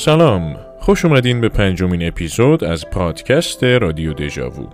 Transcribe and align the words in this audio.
سلام. 0.00 0.56
خوش 0.78 1.04
اومدین 1.04 1.40
به 1.40 1.48
پنجمین 1.48 2.08
اپیزود 2.08 2.64
از 2.64 2.90
پادکست 2.90 3.64
رادیو 3.64 4.12
دژاوو 4.12 4.66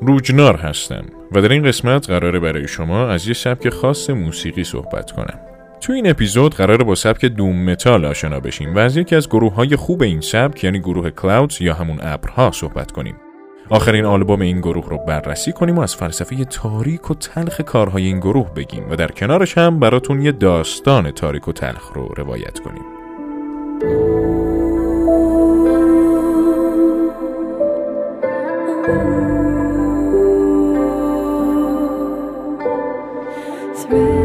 روجنار 0.00 0.56
هستم 0.56 1.04
و 1.32 1.42
در 1.42 1.52
این 1.52 1.62
قسمت 1.62 2.10
قراره 2.10 2.40
برای 2.40 2.68
شما 2.68 3.08
از 3.08 3.26
یه 3.26 3.34
سبک 3.34 3.68
خاص 3.68 4.10
موسیقی 4.10 4.64
صحبت 4.64 5.10
کنم. 5.10 5.40
تو 5.80 5.92
این 5.92 6.10
اپیزود 6.10 6.54
قراره 6.54 6.84
با 6.84 6.94
سبک 6.94 7.24
دوم 7.24 7.70
متال 7.70 8.04
آشنا 8.04 8.40
بشیم 8.40 8.74
و 8.74 8.78
از 8.78 8.96
یکی 8.96 9.16
از 9.16 9.28
گروه 9.28 9.54
های 9.54 9.76
خوب 9.76 10.02
این 10.02 10.20
سبک 10.20 10.64
یعنی 10.64 10.78
گروه 10.78 11.10
کلاودز 11.10 11.62
یا 11.62 11.74
همون 11.74 11.98
ابرها 12.00 12.50
صحبت 12.50 12.92
کنیم. 12.92 13.16
آخرین 13.70 14.04
آلبوم 14.04 14.40
این 14.40 14.60
گروه 14.60 14.88
رو 14.88 14.98
بررسی 14.98 15.52
کنیم 15.52 15.78
و 15.78 15.80
از 15.80 15.96
فلسفه 15.96 16.44
تاریک 16.44 17.10
و 17.10 17.14
تلخ 17.14 17.60
کارهای 17.60 18.06
این 18.06 18.20
گروه 18.20 18.54
بگیم 18.54 18.90
و 18.90 18.96
در 18.96 19.08
کنارش 19.08 19.58
هم 19.58 19.80
براتون 19.80 20.22
یه 20.22 20.32
داستان 20.32 21.10
تاریک 21.10 21.48
و 21.48 21.52
تلخ 21.52 21.92
رو 21.94 22.08
روایت 22.16 22.58
کنیم. 22.58 22.95
thread 33.86 34.15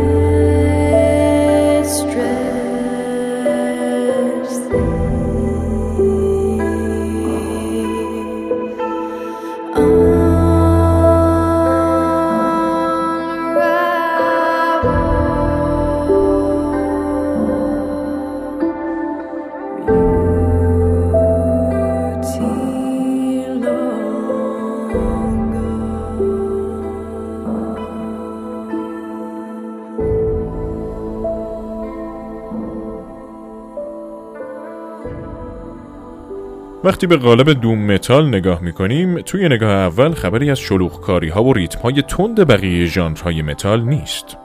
وقتی 36.84 37.08
به 37.08 37.18
قالب 37.18 37.50
doom 37.50 37.86
metal 37.86 38.28
نگاه 38.28 38.62
می‌کنیم 38.62 39.22
توی 39.22 39.50
نگاه 39.50 39.72
اول 39.72 40.12
خبری 40.12 40.52
از 40.52 40.60
شلوغکاری 40.60 41.30
ها 41.30 41.44
و 41.44 41.54
ریتم 41.54 41.80
های 41.80 42.02
تند 42.02 42.48
بقیه 42.48 42.86
ژانرهای 42.86 43.42
متال 43.42 43.82
نیست. 43.82 44.38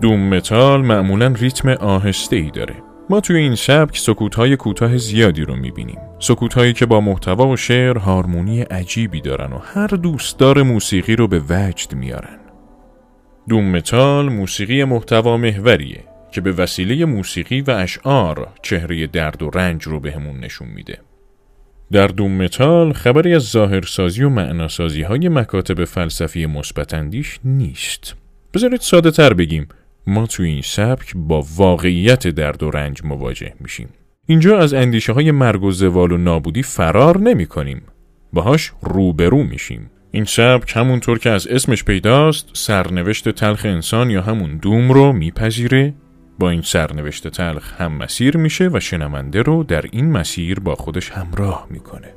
doom 0.00 0.28
metal 0.28 0.80
معمولا 0.80 1.34
ریتم 1.38 1.68
آهسته 1.68 2.36
ای 2.36 2.50
داره. 2.50 2.74
ما 3.10 3.20
توی 3.20 3.36
این 3.36 3.54
سبک 3.54 3.98
سکوت 3.98 4.34
های 4.34 4.56
کوتاه 4.56 4.96
زیادی 4.96 5.42
رو 5.42 5.56
می‌بینیم. 5.56 5.98
سکوت 6.18 6.54
هایی 6.54 6.72
که 6.72 6.86
با 6.86 7.00
محتوا 7.00 7.48
و 7.48 7.56
شعر 7.56 7.98
هارمونی 7.98 8.62
عجیبی 8.62 9.20
دارن 9.20 9.52
و 9.52 9.58
هر 9.58 9.86
دوستدار 9.86 10.62
موسیقی 10.62 11.16
رو 11.16 11.28
به 11.28 11.42
وجد 11.48 11.94
میارن. 11.94 12.38
doom 13.48 13.70
metal 13.70 14.28
موسیقی 14.28 14.84
محتوا 14.84 15.36
محوریه 15.36 16.04
که 16.32 16.40
به 16.40 16.52
وسیله 16.52 17.04
موسیقی 17.04 17.60
و 17.60 17.70
اشعار 17.70 18.48
چهره 18.62 19.06
درد 19.06 19.42
و 19.42 19.50
رنج 19.50 19.82
رو 19.82 20.00
بهمون 20.00 20.40
نشون 20.40 20.68
میده. 20.68 20.98
در 21.92 22.06
دوم 22.06 22.42
متال 22.42 22.92
خبری 22.92 23.34
از 23.34 23.42
ظاهرسازی 23.42 24.22
و 24.22 24.28
معناسازی 24.28 25.02
های 25.02 25.28
مکاتب 25.28 25.84
فلسفی 25.84 26.46
مثبتاندیش 26.46 27.38
نیست. 27.44 28.14
بذارید 28.54 28.80
ساده 28.80 29.10
تر 29.10 29.32
بگیم 29.32 29.68
ما 30.06 30.26
توی 30.26 30.48
این 30.48 30.62
سبک 30.62 31.12
با 31.16 31.44
واقعیت 31.56 32.28
درد 32.28 32.62
و 32.62 32.70
رنج 32.70 33.00
مواجه 33.04 33.54
میشیم. 33.60 33.88
اینجا 34.26 34.58
از 34.58 34.74
اندیشه 34.74 35.12
های 35.12 35.30
مرگ 35.30 35.62
و 35.62 35.70
زوال 35.70 36.12
و 36.12 36.16
نابودی 36.16 36.62
فرار 36.62 37.18
نمی 37.18 37.46
کنیم. 37.46 37.82
باهاش 38.32 38.72
روبرو 38.82 39.42
میشیم. 39.42 39.90
این 40.10 40.24
سبک 40.24 40.76
همونطور 40.76 41.18
که 41.18 41.30
از 41.30 41.46
اسمش 41.46 41.84
پیداست 41.84 42.48
سرنوشت 42.52 43.28
تلخ 43.28 43.64
انسان 43.64 44.10
یا 44.10 44.22
همون 44.22 44.56
دوم 44.56 44.92
رو 44.92 45.12
میپذیره 45.12 45.94
با 46.42 46.50
این 46.50 46.62
سرنوشت 46.62 47.28
تلخ 47.28 47.80
هم 47.80 47.92
مسیر 47.92 48.36
میشه 48.36 48.70
و 48.72 48.80
شنونده 48.80 49.42
رو 49.42 49.64
در 49.64 49.84
این 49.92 50.10
مسیر 50.10 50.60
با 50.60 50.74
خودش 50.74 51.10
همراه 51.10 51.66
می‌کنه. 51.70 52.14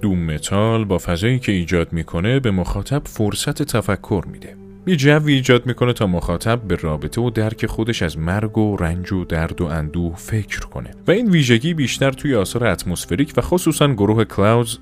دوم 0.00 0.18
متال 0.18 0.84
با 0.84 0.98
فضایی 0.98 1.38
که 1.38 1.52
ایجاد 1.52 1.92
می‌کنه 1.92 2.40
به 2.40 2.50
مخاطب 2.50 3.02
فرصت 3.04 3.62
تفکر 3.62 4.24
میده. 4.32 4.56
یه 4.86 4.96
جوی 4.96 5.32
ایجاد 5.32 5.66
می‌کنه 5.66 5.92
تا 5.92 6.06
مخاطب 6.06 6.60
به 6.62 6.74
رابطه 6.74 7.20
و 7.20 7.30
درک 7.30 7.66
خودش 7.66 8.02
از 8.02 8.18
مرگ 8.18 8.58
و 8.58 8.76
رنج 8.76 9.12
و 9.12 9.24
درد 9.24 9.60
و 9.60 9.64
اندوه 9.64 10.16
فکر 10.16 10.60
کنه 10.60 10.90
و 11.06 11.10
این 11.10 11.30
ویژگی 11.30 11.74
بیشتر 11.74 12.10
توی 12.10 12.34
آثار 12.34 12.66
اتمسفریک 12.66 13.32
و 13.36 13.40
خصوصا 13.40 13.88
گروه 13.88 14.24
کلاودز 14.24 14.78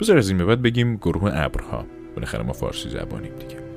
بذار 0.00 0.18
از 0.18 0.28
این 0.28 0.38
به 0.38 0.44
بعد 0.44 0.62
بگیم 0.62 0.96
گروه 0.96 1.30
ابرها 1.34 1.86
بالاخره 2.14 2.42
ما 2.42 2.52
فارسی 2.52 2.88
زبانیم 2.88 3.32
دیگه 3.38 3.73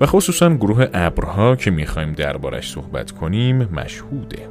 و 0.00 0.06
خصوصا 0.06 0.54
گروه 0.54 0.86
ابرها 0.94 1.56
که 1.56 1.70
می‌خوایم 1.70 2.12
دربارش 2.12 2.70
صحبت 2.70 3.10
کنیم 3.10 3.56
مشهوده. 3.56 4.48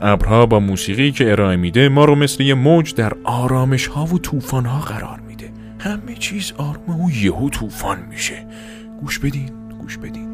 ابرها 0.00 0.46
با 0.46 0.60
موسیقی 0.60 1.12
که 1.12 1.30
ارائه 1.30 1.56
میده 1.56 1.88
ما 1.88 2.04
رو 2.04 2.14
مثل 2.14 2.42
یه 2.42 2.54
موج 2.54 2.94
در 2.94 3.12
آرامش 3.24 3.86
ها 3.86 4.04
و 4.04 4.18
طوفان 4.18 4.66
ها 4.66 4.80
قرار 4.80 5.20
میده. 5.20 5.50
همه 5.78 6.14
چیز 6.14 6.52
آرامه 6.56 7.06
و 7.06 7.10
یهو 7.10 7.50
طوفان 7.50 7.98
میشه. 8.10 8.46
گوش 9.00 9.18
بدین 9.18 9.50
گوش 9.80 9.98
بدین. 9.98 10.29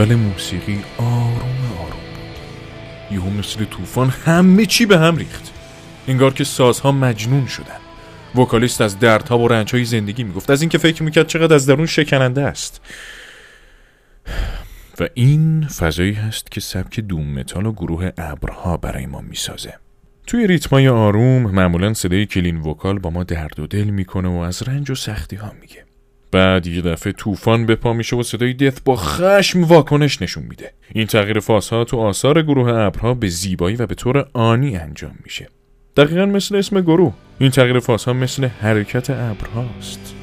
اول 0.00 0.14
موسیقی 0.14 0.84
آروم 0.98 1.72
آروم 1.80 2.00
یهو 3.10 3.30
مثل 3.30 3.64
طوفان 3.64 4.08
همه 4.08 4.66
چی 4.66 4.86
به 4.86 4.98
هم 4.98 5.16
ریخت. 5.16 5.52
انگار 6.08 6.34
که 6.34 6.44
سازها 6.44 6.92
مجنون 6.92 7.46
شدن. 7.46 7.78
vocalist 8.34 8.80
از 8.80 8.98
دردها 8.98 9.38
و 9.38 9.48
رنجهای 9.48 9.84
زندگی 9.84 10.24
می‌گفت. 10.24 10.50
از 10.50 10.62
اینکه 10.62 10.78
فکر 10.78 11.02
می‌کرد 11.02 11.26
چقدر 11.26 11.54
از 11.54 11.66
درون 11.66 11.86
شکننده 11.86 12.42
است. 12.42 12.80
و 15.00 15.08
این 15.14 15.66
فضایی 15.66 16.12
هست 16.12 16.50
که 16.50 16.60
سبک 16.60 17.00
doom 17.00 17.34
metal 17.38 17.66
و 17.66 17.72
گروه 17.72 18.10
ابرها 18.18 18.76
برای 18.76 19.06
ما 19.06 19.20
می‌سازه. 19.20 19.74
توی 20.26 20.46
ریتمای 20.46 20.88
آروم 20.88 21.42
معمولا 21.42 21.94
صدای 21.94 22.26
clean 22.26 22.56
vocal 22.56 22.98
با 22.98 23.10
ما 23.10 23.24
درد 23.24 23.60
و 23.60 23.66
دل 23.66 23.84
می‌کنه 23.84 24.28
و 24.28 24.38
از 24.38 24.62
رنج 24.62 24.90
و 24.90 24.94
سختی 24.94 25.36
ها 25.36 25.52
میگه. 25.60 25.84
بعد 26.32 26.66
یه 26.66 26.82
دفعه 26.82 27.12
طوفان 27.12 27.66
به 27.66 27.76
پا 27.76 27.92
میشه 27.92 28.16
و 28.16 28.22
صدای 28.22 28.52
دث 28.52 28.80
با 28.84 28.96
خشم 28.96 29.64
واکنش 29.64 30.22
نشون 30.22 30.44
میده. 30.44 30.72
این 30.94 31.06
تغییر 31.06 31.40
فازها 31.40 31.84
تو 31.84 31.96
آثار 31.96 32.42
گروه 32.42 32.68
ابرها 32.68 33.14
به 33.14 33.28
زیبایی 33.28 33.76
و 33.76 33.86
به 33.86 33.94
طور 33.94 34.28
آنی 34.32 34.76
انجام 34.76 35.14
میشه. 35.24 35.48
دقیقا 35.96 36.26
مثل 36.26 36.56
اسم 36.56 36.80
گروه. 36.80 37.12
این 37.38 37.50
تغییر 37.50 37.78
فازها 37.78 38.12
مثل 38.12 38.48
حرکت 38.60 39.10
ابرهاست. 39.10 40.19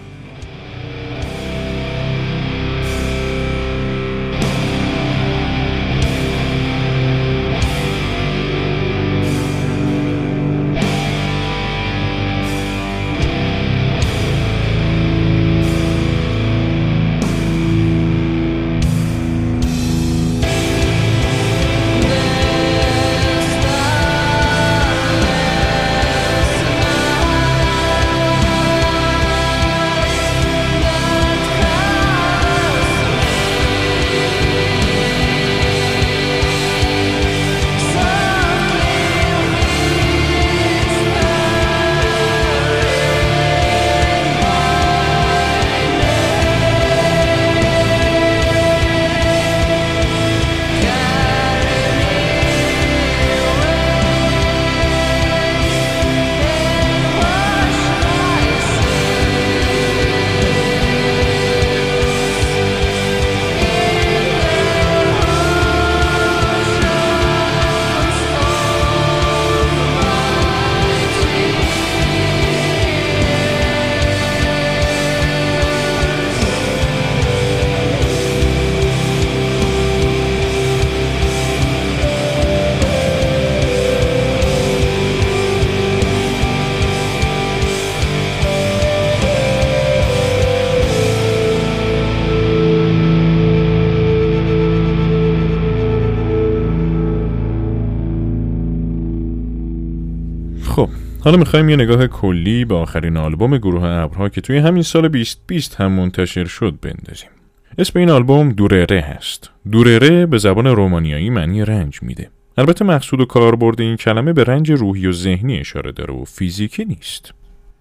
حالا 101.27 101.39
می‌خوایم 101.39 101.69
یه 101.69 101.75
نگاه 101.75 102.07
کلی 102.07 102.65
به 102.65 102.75
آخرین 102.75 103.18
آلبوم 103.18 103.57
گروه 103.57 103.83
ابرها 103.83 104.29
که 104.29 104.41
توی 104.41 104.57
همین 104.57 104.83
سال 104.83 105.07
2020 105.07 105.75
هم 105.75 105.91
منتشر 105.91 106.45
شد 106.45 106.74
بندازیم. 106.81 107.29
اسم 107.77 108.00
این 108.00 108.09
آلبوم 108.09 108.50
دورره 108.50 109.01
هست. 109.01 109.51
دورره 109.71 110.25
به 110.25 110.38
زبان 110.38 110.68
رومانیایی 110.68 111.29
معنی 111.29 111.65
رنج 111.65 112.00
میده. 112.01 112.29
البته 112.57 112.85
مقصود 112.85 113.21
و 113.21 113.25
کاربرد 113.25 113.81
این 113.81 113.95
کلمه 113.95 114.33
به 114.33 114.44
رنج 114.44 114.71
روحی 114.71 115.07
و 115.07 115.12
ذهنی 115.12 115.59
اشاره 115.59 115.91
داره 115.91 116.13
و 116.13 116.24
فیزیکی 116.24 116.85
نیست. 116.85 117.33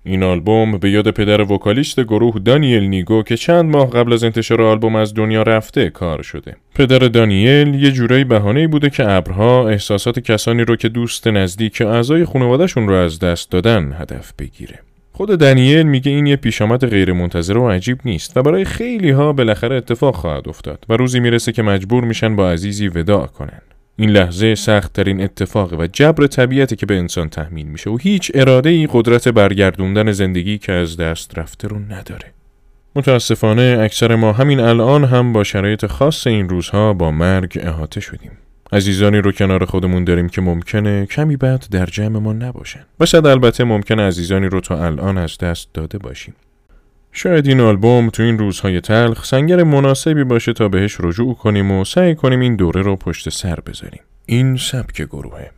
این 0.07 0.23
آلبوم 0.23 0.79
به 0.79 0.91
یاد 0.91 1.11
پدر 1.11 1.41
وکالیست 1.41 2.01
گروه 2.01 2.39
دانیل 2.39 2.83
نیگو 2.83 3.23
که 3.23 3.37
چند 3.37 3.71
ماه 3.71 3.91
قبل 3.91 4.13
از 4.13 4.25
انتشار 4.25 4.63
آلبوم 4.63 4.97
از 4.97 5.15
دنیا 5.15 5.43
رفته 5.43 5.91
کار 5.91 6.23
شده. 6.23 6.57
پدر 6.75 6.99
دانیل 6.99 7.75
یه 7.75 7.91
جورایی 7.91 8.25
بهانه 8.25 8.69
بوده 8.69 8.91
که 8.91 9.11
ابرها 9.11 9.69
احساسات 9.69 10.19
کسانی 10.19 10.63
رو 10.63 10.77
که 10.77 10.89
دوست 10.89 11.27
نزدیک 11.27 11.83
اعضای 11.83 12.25
خانوادهشون 12.25 12.89
رو 12.89 12.95
از 12.95 13.19
دست 13.19 13.51
دادن 13.51 13.97
هدف 13.99 14.33
بگیره. 14.39 14.79
خود 15.13 15.39
دانیل 15.39 15.83
میگه 15.83 16.13
این 16.13 16.27
یه 16.27 16.37
پیشامد 16.37 16.87
غیر 16.87 17.13
منتظره 17.13 17.61
و 17.61 17.69
عجیب 17.69 17.99
نیست 18.05 18.37
و 18.37 18.43
برای 18.43 18.65
خیلی 18.65 19.11
ها 19.11 19.33
بالاخره 19.33 19.77
اتفاق 19.77 20.15
خواهد 20.15 20.49
افتاد 20.49 20.85
و 20.89 20.97
روزی 20.97 21.21
می‌رسه 21.21 21.53
که 21.53 21.63
مجبور 21.63 22.05
میشن 22.05 22.37
با 22.37 22.51
عزیزی 22.51 22.89
وداع 22.89 23.27
کنن. 23.27 23.63
این 23.99 24.11
لحظه 24.11 24.55
سخت 24.55 24.93
ترین 24.93 25.21
اتفاق 25.21 25.81
و 25.81 25.87
جبر 25.87 26.27
طبیعتی 26.27 26.77
که 26.77 26.87
به 26.87 26.99
انسان 26.99 27.29
تحمیل 27.29 27.67
میشه 27.67 27.91
و 27.91 27.97
هیچ 27.97 28.33
اراده 28.35 28.71
ای 28.71 28.89
قدرت 28.93 29.29
برگردوندن 29.29 30.13
زندگی 30.13 30.59
که 30.59 30.73
از 30.73 30.97
دست 30.97 31.39
رفته 31.39 31.69
رو 31.69 31.79
نداره. 31.79 32.33
متاسفانه 32.97 33.79
اکثر 33.81 34.15
ما 34.15 34.33
همین 34.33 34.61
الان 34.61 35.05
هم 35.05 35.33
با 35.33 35.45
شرایط 35.45 35.87
خاص 35.87 36.27
این 36.27 36.49
روزها 36.49 36.93
با 36.93 37.11
مرگ 37.11 37.59
احاطه 37.63 38.01
شدیم. 38.01 38.31
عزیزانی 38.73 39.19
رو 39.19 39.33
کنار 39.33 39.65
خودمون 39.65 40.05
داریم 40.05 40.29
که 40.29 40.41
ممکنه 40.41 41.07
کمی 41.07 41.37
بعد 41.37 41.67
در 41.71 41.87
جمع 41.87 42.19
ما 42.19 42.33
نباشن. 42.33 42.85
و 43.01 43.05
البته 43.27 43.65
ممکنه 43.65 44.03
عزیزانی 44.03 44.47
رو 44.47 44.61
تا 44.61 44.85
الان 44.85 45.19
از 45.19 45.39
دست 45.39 45.69
داده 45.75 45.99
باشیم. 45.99 46.35
شاید 47.19 47.47
این 47.47 47.61
آلبوم 47.61 48.11
تو 48.11 48.23
این 48.23 48.39
روزهای 48.39 48.81
تلخ 48.81 49.25
سنگر 49.25 49.63
مناسبی 49.63 50.25
باشه 50.25 50.53
تا 50.53 50.69
بهش 50.69 50.97
رجوع 51.01 51.35
کنیم 51.35 51.71
و 51.71 51.85
سعی 51.85 52.15
کنیم 52.15 52.41
این 52.41 52.57
دوره 52.57 52.83
رو 52.83 52.97
پشت 52.97 53.29
سر 53.29 53.61
بذاریم. 53.61 54.03
این 54.27 54.57
سبک 54.57 55.03
گروهه. 55.03 55.51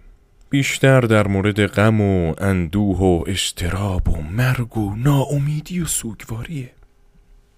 بیشتر 0.51 1.01
در 1.01 1.29
مورد 1.29 1.67
غم 1.67 2.01
و 2.01 2.35
اندوه 2.39 2.99
و 2.99 3.25
استراب 3.27 4.09
و 4.09 4.23
مرگ 4.23 4.79
و 4.79 4.95
ناامیدی 4.97 5.81
و 5.81 5.87
سوگواریه. 5.87 6.71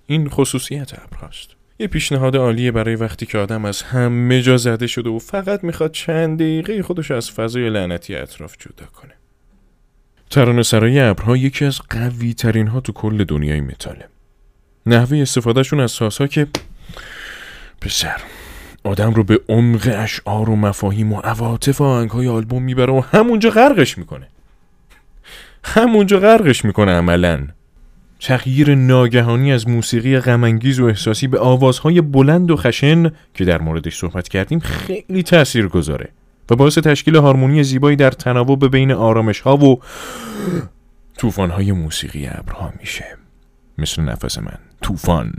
این 0.07 0.29
خصوصیت 0.29 0.93
ابرهاست. 1.05 1.51
یه 1.79 1.87
پیشنهاد 1.87 2.37
عالیه 2.37 2.73
برای 2.73 2.95
وقتی 2.95 3.27
که 3.27 3.39
آدم 3.39 3.65
از 3.65 3.83
همه 3.83 4.43
جا 4.43 4.57
زده 4.57 4.87
شده 4.87 5.11
و 5.11 5.19
فقط 5.19 5.65
می‌خواد 5.65 5.93
چند 5.93 6.39
دقیقه 6.39 6.83
خودش 6.83 7.11
از 7.11 7.31
فضای 7.31 7.71
لعنتی 7.71 8.15
اطراف 8.15 8.57
جدا 8.59 8.87
کنه. 8.87 9.20
ترانه 10.31 10.63
سرای 10.63 11.01
ابرها 11.01 11.37
یکی 11.37 11.65
از 11.65 11.81
قوی 11.91 12.35
ترین 12.35 12.67
ها 12.67 12.81
تو 12.81 12.93
کل 12.93 13.25
دنیای 13.25 13.61
متاله 13.61 14.09
نحوه 14.87 15.19
استفادهشون 15.19 15.81
از 15.81 15.91
ساسا 15.91 16.27
که 16.27 16.47
پسر 17.81 18.21
آدم 18.85 19.15
رو 19.15 19.25
به 19.25 19.41
عمق 19.49 19.95
اشعار 19.95 20.51
و 20.51 20.57
مفاهیم 20.57 21.13
و 21.13 21.21
عواطف 21.21 21.81
و 21.81 21.85
های 21.85 22.29
آلبوم 22.29 22.63
می‌بره 22.63 22.93
و 22.93 23.03
همونجا 23.13 23.51
غرقش 23.51 23.99
می‌کنه. 23.99 24.29
همونجا 25.65 26.19
غرقش 26.19 26.65
می‌کنه 26.65 26.93
عملا. 26.93 27.49
تغییر 28.21 28.75
ناگهانی 28.75 29.53
از 29.53 29.69
موسیقی 29.69 30.19
غمانگیز 30.19 30.81
و 30.81 30.85
احساسی 30.85 31.27
به 31.27 31.39
آوازهای 31.39 32.01
بلند 32.01 32.51
و 32.51 32.57
خشن 32.57 33.11
که 33.35 33.45
در 33.45 33.61
موردش 33.61 33.97
صحبت 33.97 34.29
کردیم 34.29 34.59
خیلی 34.59 35.23
تأثیر 35.23 35.69
گذاره 35.69 36.09
و 36.51 36.57
باعث 36.57 36.79
تشکیل 36.79 37.17
هارمونی 37.17 37.63
زیبایی 37.63 37.97
در 37.97 38.11
تناوب 38.11 38.71
بین 38.71 38.93
آرامش 38.93 39.41
ها 39.41 39.57
و 39.57 39.81
طوفان 41.19 41.51
های 41.51 41.73
موسیقی 41.73 42.27
ابرها 42.27 42.73
میشه. 42.81 43.05
مثل 43.79 44.03
نفس 44.03 44.39
من. 44.39 44.59
طوفان 44.83 45.33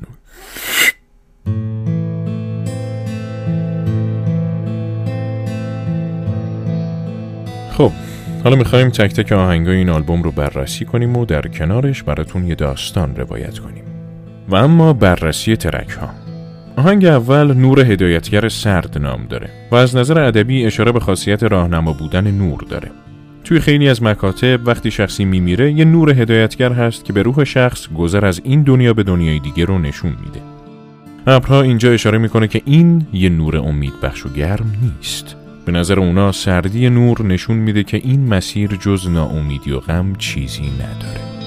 خب 7.72 7.91
حالا 8.44 8.56
می‌خوایم 8.56 8.89
تک 8.89 9.13
تک 9.13 9.32
آهنگای 9.32 9.75
این 9.75 9.89
آلبوم 9.89 10.24
رو 10.24 10.32
بررسی 10.32 10.86
کنیم 10.86 11.18
و 11.18 11.25
در 11.25 11.41
کنارش 11.41 12.03
براتون 12.03 12.48
یه 12.48 12.56
داستان 12.56 13.15
روایت 13.15 13.60
کنیم. 13.60 13.84
و 14.50 14.56
اما 14.56 14.94
بررسی 14.94 15.56
ترک 15.56 15.89
ها 15.89 16.30
آهنگ 16.75 17.06
اول 17.06 17.54
نور 17.54 17.80
هدایتگر 17.80 18.50
سرد 18.50 18.98
نام 18.98 19.25
داره 19.30 19.50
و 19.72 19.75
از 19.75 19.96
نظر 19.96 20.20
ادبی 20.20 20.66
اشاره 20.66 20.92
به 20.92 21.00
خاصیت 21.00 21.44
راهنما 21.44 21.94
بودن 21.94 22.32
نور 22.32 22.62
داره. 22.70 22.92
توی 23.44 23.60
خیلی 23.60 23.90
از 23.90 24.04
مکاتب 24.04 24.68
وقتی 24.68 24.92
شخصی 24.92 25.25
میمیره 25.25 25.72
یه 25.72 25.86
نور 25.86 26.10
هدایتگر 26.22 26.72
هست 26.72 27.06
که 27.06 27.13
به 27.13 27.22
روح 27.22 27.44
شخص 27.44 27.88
گذر 27.88 28.25
از 28.25 28.42
این 28.44 28.63
دنیا 28.63 28.94
به 28.94 29.04
دنیای 29.04 29.40
دیگه 29.40 29.66
رو 29.66 29.80
نشون 29.80 30.12
میده. 30.25 30.42
ابرها 31.28 31.62
اینجا 31.62 31.92
اشاره 31.92 32.18
می‌کنه 32.18 32.48
که 32.48 32.62
این 32.66 33.08
یه 33.13 33.30
نور 33.30 33.58
امید 33.58 33.94
بخش 34.04 34.25
و 34.25 34.30
گرم 34.30 34.74
نیست. 34.82 35.36
به 35.66 35.72
نظر 35.72 36.00
اونا 36.00 36.32
سردی 36.32 36.90
نور 36.90 37.25
نشون 37.25 37.58
میده 37.58 37.84
که 37.84 37.98
این 37.98 38.28
مسیر 38.28 38.75
جز 38.75 39.10
ناامیدی 39.10 39.72
و 39.72 39.80
غم 39.80 40.16
چیزی 40.16 40.72
نداره. 40.80 41.40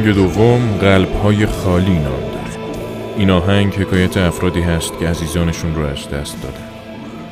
آهنگ 0.00 0.14
دوم 0.14 0.78
قلب 0.78 1.12
های 1.12 1.46
خالی 1.46 1.98
نام 1.98 2.20
داره. 2.20 2.74
این 3.16 3.30
آهنگ 3.30 3.74
حکایت 3.74 4.16
افرادی 4.16 4.60
هست 4.60 4.98
که 4.98 5.08
عزیزانشون 5.08 5.74
رو 5.74 5.82
از 5.82 6.10
دست 6.10 6.42
دادن. 6.42 6.68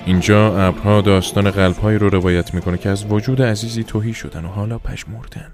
اینجا 0.07 0.67
ابرها 0.67 1.01
داستان 1.01 1.51
قلبهایی 1.51 1.99
رو 1.99 2.09
روایت 2.09 2.55
می‌کنه 2.55 2.79
که 2.79 2.89
از 2.89 3.05
وجود 3.13 3.43
عزیزی 3.43 3.85
توهی 3.85 4.15
شدن 4.15 4.45
و 4.45 4.49
حالا 4.49 4.79
پشمردن 4.79 5.53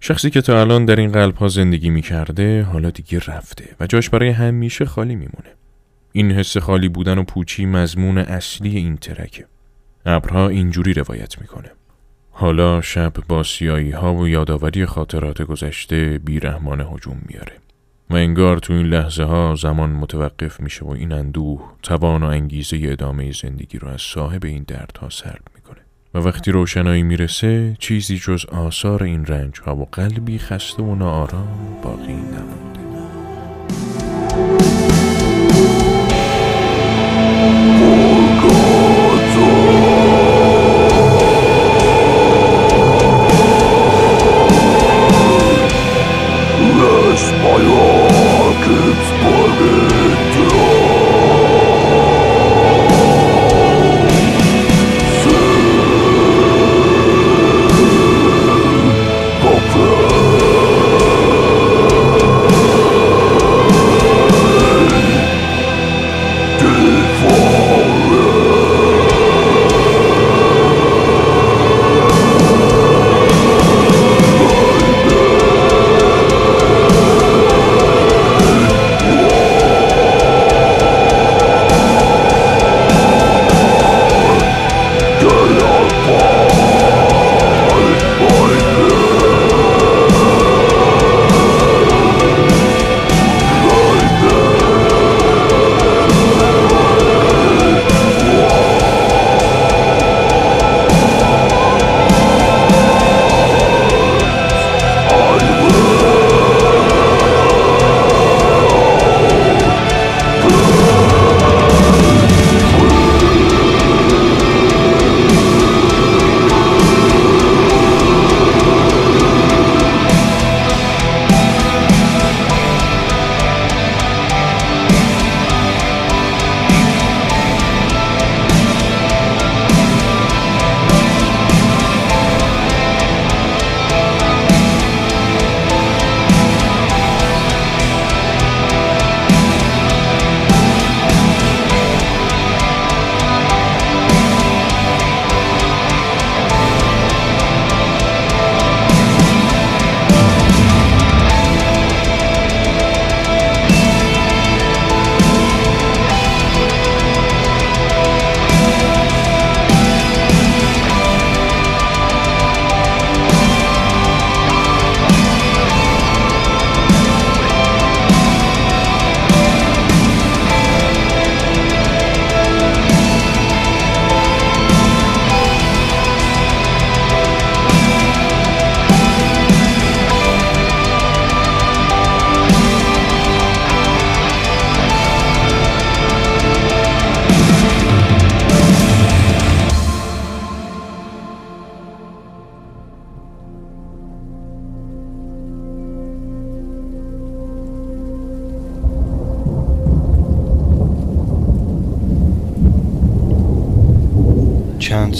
شخصی 0.00 0.30
که 0.30 0.40
تا 0.40 0.60
الان 0.60 0.84
در 0.84 0.96
این 0.96 1.12
قلبها 1.12 1.48
زندگی 1.48 1.90
می‌کرده 1.90 2.62
حالا 2.62 2.90
دیگه 2.90 3.18
رفته 3.18 3.64
و 3.80 3.86
جاش 3.86 4.10
برای 4.10 4.30
همیشه 4.30 4.84
خالی 4.84 5.14
میمونه. 5.14 5.54
این 6.12 6.32
حس 6.32 6.56
خالی 6.56 6.88
بودن 6.88 7.18
و 7.18 7.22
پوچی 7.22 7.66
مضمون 7.66 8.18
اصلی 8.18 8.76
این 8.76 8.96
ترکه. 8.96 9.46
ابرها 10.06 10.48
اینجوری 10.48 10.92
روایت 10.94 11.40
می‌کنه. 11.40 11.70
حالا 12.38 12.80
شب 12.80 13.12
با 13.28 13.42
سیایی 13.42 13.90
ها 13.90 14.14
و 14.14 14.28
یادآوری 14.28 14.86
خاطرات 14.86 15.42
گذشته 15.42 16.20
بیرحمانه 16.24 16.86
هجوم 16.86 17.18
میاره 17.26 17.52
و 18.10 18.14
انگار 18.14 18.58
تو 18.58 18.72
این 18.72 18.86
لحظه 18.86 19.24
ها 19.24 19.54
زمان 19.54 19.90
متوقف 19.90 20.60
میشه 20.60 20.84
و 20.84 20.90
این 20.90 21.12
اندوه 21.12 21.72
توان 21.82 22.22
و 22.22 22.26
انگیزه 22.26 22.78
ادامه 22.82 23.32
زندگی 23.32 23.78
رو 23.78 23.88
از 23.88 24.02
صاحب 24.02 24.44
این 24.44 24.64
دردها 24.68 25.08
سلب 25.08 25.42
می‌کنه. 25.54 25.80
و 26.14 26.18
وقتی 26.18 26.50
روشنایی 26.50 27.02
می‌رسه 27.02 27.76
چیزی 27.78 28.18
جز 28.18 28.44
آثار 28.44 29.02
این 29.02 29.26
رنج 29.26 29.60
ها 29.60 29.76
و 29.76 29.88
قلبی 29.92 30.38
خسته 30.38 30.82
و 30.82 30.94
ناآرام 30.94 31.80
باقی 31.82 32.12
نمونده 32.12 32.76
چند 37.86 38.05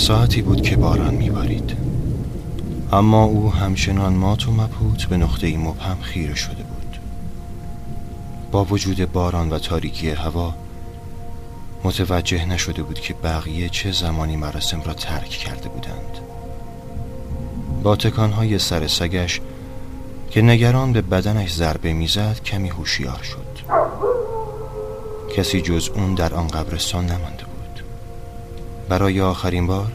ساعتی 0.06 0.42
بود 0.42 0.62
که 0.62 0.76
باران 0.76 1.14
میبارید. 1.14 1.76
اما 2.92 3.24
او 3.24 3.52
همچنان 3.52 4.12
مات 4.12 4.48
و 4.48 4.52
مبهوت 4.52 5.04
به 5.04 5.16
نقطه 5.16 5.56
مبهم 5.56 6.00
خیره 6.00 6.34
شده 6.34 6.62
بود. 6.62 6.98
با 8.52 8.64
وجود 8.64 9.12
باران 9.12 9.50
و 9.50 9.58
تاریکی 9.58 10.10
هوا 10.10 10.54
متوجه 11.84 12.44
نشده 12.44 12.82
بود 12.82 13.00
که 13.00 13.14
بقیه 13.14 13.68
چه 13.68 13.92
زمانی 13.92 14.36
مراسم 14.36 14.82
را 14.82 14.94
ترک 14.94 15.28
کرده 15.28 15.68
بودند. 15.68 16.18
با 17.82 17.96
تکانهای 17.96 18.58
سر 18.58 18.86
سگش 18.86 19.40
که 20.30 20.42
نگران 20.42 20.92
به 20.92 21.02
بدنش 21.02 21.52
ضربه 21.52 21.92
می‌زد 21.92 22.40
کمی 22.44 22.68
هوشیار 22.68 23.20
شد. 23.22 23.46
کسی 25.36 25.60
جز 25.60 25.88
اون 25.94 26.14
در 26.14 26.34
آن 26.34 26.48
قبرستان 26.48 27.06
نمانده 27.06 27.45
برای 28.88 29.20
آخرین 29.20 29.66
بار 29.66 29.92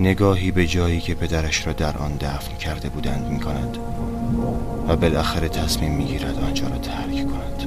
نگاهی 0.00 0.50
به 0.50 0.66
جایی 0.66 1.00
که 1.00 1.14
پدرش 1.14 1.66
را 1.66 1.72
در 1.72 1.96
آن 1.98 2.16
دفن 2.16 2.56
کرده 2.56 2.88
بودند 2.88 3.28
می 3.30 3.40
کند 3.40 3.78
و 4.88 4.96
بالاخره 4.96 5.48
تصمیم 5.48 5.92
می 5.92 6.04
گیرد 6.04 6.38
آنجا 6.38 6.68
را 6.68 6.78
ترک 6.78 7.26
کند. 7.26 7.66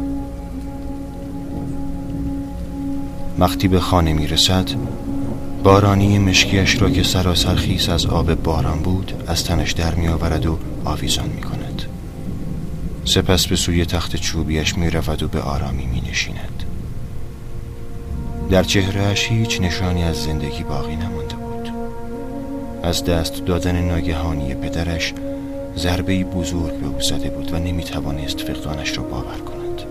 وقتی 3.39 3.67
به 3.67 3.79
خانه 3.79 4.13
می 4.13 4.27
رسد 4.27 4.69
بارانی 5.63 6.19
مشکیش 6.19 6.81
را 6.81 6.89
که 6.89 7.03
سراسر 7.03 7.55
خیس 7.55 7.89
از 7.89 8.05
آب 8.05 8.33
باران 8.33 8.79
بود 8.79 9.23
از 9.27 9.43
تنش 9.43 9.71
در 9.71 9.95
می 9.95 10.07
آورد 10.07 10.45
و 10.45 10.59
آویزان 10.85 11.29
می 11.29 11.41
کند 11.41 11.81
سپس 13.05 13.47
به 13.47 13.55
سوی 13.55 13.85
تخت 13.85 14.15
چوبیش 14.15 14.77
می 14.77 14.89
رود 14.89 15.23
و 15.23 15.27
به 15.27 15.41
آرامی 15.41 15.85
می 15.85 16.01
نشیند 16.11 16.63
در 18.49 18.63
چهرهش 18.63 19.27
هیچ 19.27 19.61
نشانی 19.61 20.03
از 20.03 20.23
زندگی 20.23 20.63
باقی 20.63 20.95
نمانده 20.95 21.35
بود. 21.35 21.69
از 22.83 23.03
دست 23.03 23.45
دادن 23.45 23.81
ناگهانی 23.81 24.55
پدرش 24.55 25.13
ضربه 25.75 26.23
بزرگ 26.23 26.73
به 26.73 26.87
او 26.87 27.01
زده 27.01 27.29
بود 27.29 27.53
و 27.53 27.59
نمی 27.59 27.83
توانست 27.83 28.39
فقدانش 28.39 28.97
را 28.97 29.03
باور 29.03 29.37
کند. 29.37 29.81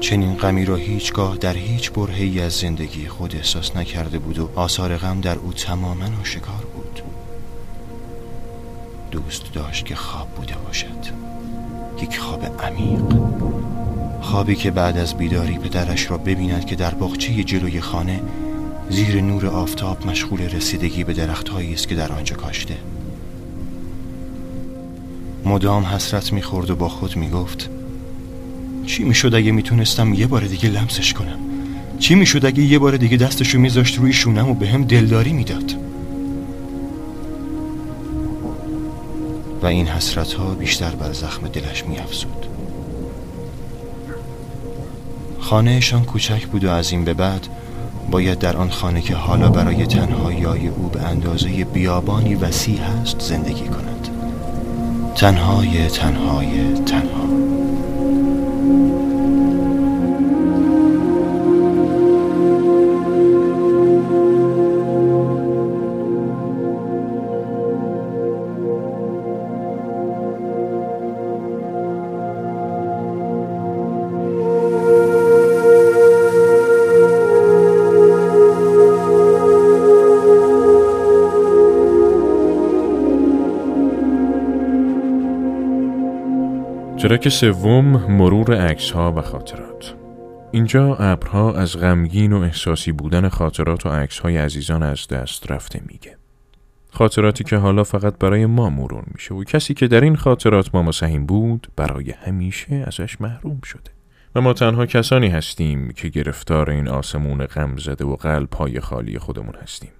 چنین 0.00 0.34
غمی 0.34 0.64
را 0.64 0.76
هیچگاه 0.76 1.36
در 1.36 1.54
هیچ 1.54 1.92
برهی 1.92 2.40
از 2.40 2.52
زندگی 2.52 3.08
خود 3.08 3.36
احساس 3.36 3.76
نکرده 3.76 4.18
بود 4.18 4.38
و 4.38 4.50
آثار 4.54 4.96
غم 4.96 5.20
در 5.20 5.36
او 5.38 5.52
تماما 5.52 6.04
آشکار 6.20 6.64
بود. 6.74 7.02
دوست 9.10 9.52
داشت 9.52 9.84
که 9.84 9.94
خواب 9.94 10.28
بوده 10.28 10.54
باشد. 10.66 11.28
یک 12.02 12.18
خواب 12.18 12.62
عمیق. 12.62 13.02
خوابی 14.28 14.54
که 14.54 14.70
بعد 14.70 14.98
از 14.98 15.14
بیداری 15.14 15.58
پدرش 15.58 16.10
را 16.10 16.18
ببیند 16.18 16.64
که 16.64 16.76
در 16.76 16.94
باغچه 16.94 17.44
جلوی 17.44 17.80
خانه 17.80 18.20
زیر 18.90 19.20
نور 19.20 19.46
آفتاب 19.46 20.06
مشغول 20.06 20.40
رسیدگی 20.40 21.04
به 21.04 21.12
درختهایی 21.12 21.74
است 21.74 21.88
که 21.88 21.94
در 21.94 22.12
آنجا 22.12 22.36
کاشته. 22.36 22.76
مدام 25.44 25.84
حسرت 25.84 26.32
می‌خورد 26.32 26.70
و 26.70 26.76
با 26.76 26.88
خود 26.88 27.16
می‌گفت 27.16 27.70
چی 28.86 29.04
می‌شد 29.04 29.34
اگه 29.34 29.52
می‌تونستم 29.52 30.14
یه 30.14 30.26
بار 30.26 30.44
دیگه 30.44 30.68
لمسش 30.68 31.12
کنم؟ 31.12 31.38
چی 31.98 32.14
می‌شد 32.14 32.46
اگه 32.46 32.62
یه 32.62 32.78
بار 32.78 32.96
دیگه 32.96 33.16
دستشو 33.16 33.58
میذاشت 33.58 33.98
روی 33.98 34.12
شونم 34.12 34.50
و 34.50 34.54
به 34.54 34.68
هم 34.68 34.84
دلداری 34.84 35.32
می‌داد؟ 35.32 35.74
و 39.62 39.66
این 39.66 39.86
حسرت 39.86 40.32
ها 40.32 40.54
بیشتر 40.54 40.90
بر 40.90 41.12
زخم 41.12 41.48
دلش 41.48 41.84
میافزود. 41.84 42.57
خانهشان 45.48 46.04
کوچک 46.04 46.46
بود 46.46 46.64
و 46.64 46.70
از 46.70 46.92
این 46.92 47.04
به 47.04 47.14
بعد 47.14 47.46
باید 48.10 48.38
در 48.38 48.56
آن 48.56 48.70
خانه 48.70 49.00
که 49.00 49.14
حالا 49.14 49.48
برای 49.48 49.86
تنهایی 49.86 50.68
او 50.68 50.88
به 50.88 51.02
اندازه 51.02 51.48
بیابانی 51.64 52.34
وسیع 52.34 52.78
هست 52.80 53.20
زندگی 53.20 53.68
کند. 53.68 54.08
تنهای 55.16 55.86
تنهای 55.86 56.74
تنها. 56.86 57.47
ترک 87.08 87.28
سوم 87.28 87.84
مرور 88.12 88.54
عکس 88.54 88.90
ها 88.90 89.12
و 89.12 89.22
خاطرات. 89.22 89.94
اینجا 90.50 90.94
ابرها 90.94 91.54
از 91.54 91.76
غمگین 91.76 92.32
و 92.32 92.40
احساسی 92.40 92.92
بودن 92.92 93.28
خاطرات 93.28 93.86
و 93.86 93.88
عکس 93.88 94.18
های 94.18 94.36
عزیزان 94.36 94.82
از 94.82 95.08
دست 95.08 95.52
رفته 95.52 95.80
میگه. 95.86 96.16
خاطراتی 96.90 97.44
که 97.44 97.56
حالا 97.56 97.84
فقط 97.84 98.18
برای 98.18 98.46
ما 98.46 98.70
مرور 98.70 99.04
میشه 99.14 99.34
و 99.34 99.44
کسی 99.44 99.74
که 99.74 99.88
در 99.88 100.00
این 100.00 100.16
خاطرات 100.16 100.74
ما 100.74 100.82
مسهیم 100.82 101.26
بود 101.26 101.68
برای 101.76 102.10
همیشه 102.10 102.84
ازش 102.86 103.20
محروم 103.20 103.60
شده. 103.64 103.90
و 104.34 104.40
ما 104.40 104.52
تنها 104.52 104.86
کسانی 104.86 105.28
هستیم 105.28 105.92
که 105.96 106.08
گرفتار 106.08 106.70
این 106.70 106.88
آسمون 106.88 107.46
غم 107.46 107.76
زده 107.76 108.04
و 108.04 108.16
قلب 108.16 108.54
های 108.54 108.80
خالی 108.80 109.18
خودمون 109.18 109.54
هستیم. 109.62 109.90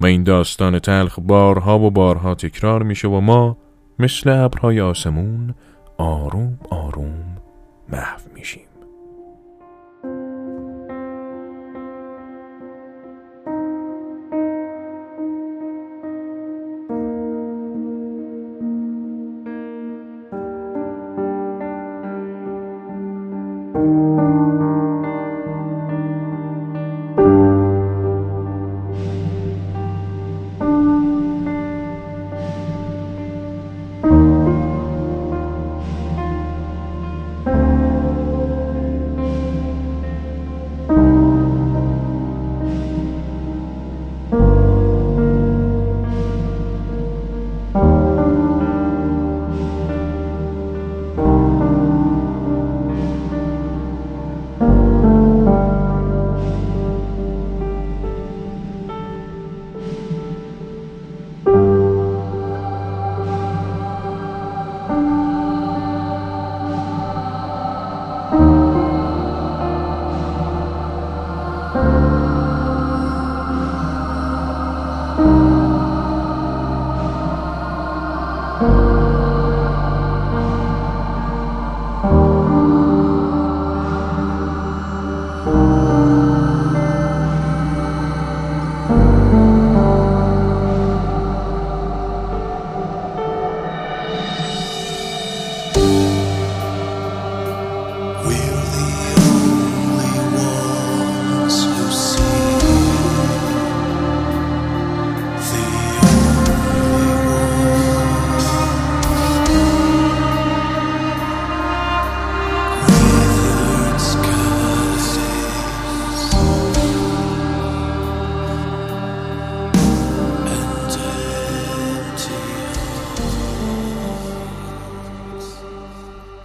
و 0.00 0.06
این 0.06 0.22
داستان 0.22 0.78
تلخ 0.78 1.18
بارها 1.18 1.78
و 1.78 1.90
بارها 1.90 2.34
تکرار 2.34 2.82
میشه 2.82 3.08
و 3.08 3.20
ما 3.20 3.56
مثل 3.98 4.30
ابرهای 4.30 4.80
آسمون 4.80 5.54
آروم 6.02 6.58
آروم 6.70 7.36
محو 7.88 8.20
میشیم. 8.34 8.71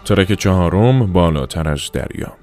ترک 0.08 0.34
چهارم 0.34 1.14
بالاتر 1.14 1.70
از 1.70 1.92
دریا 1.94 2.34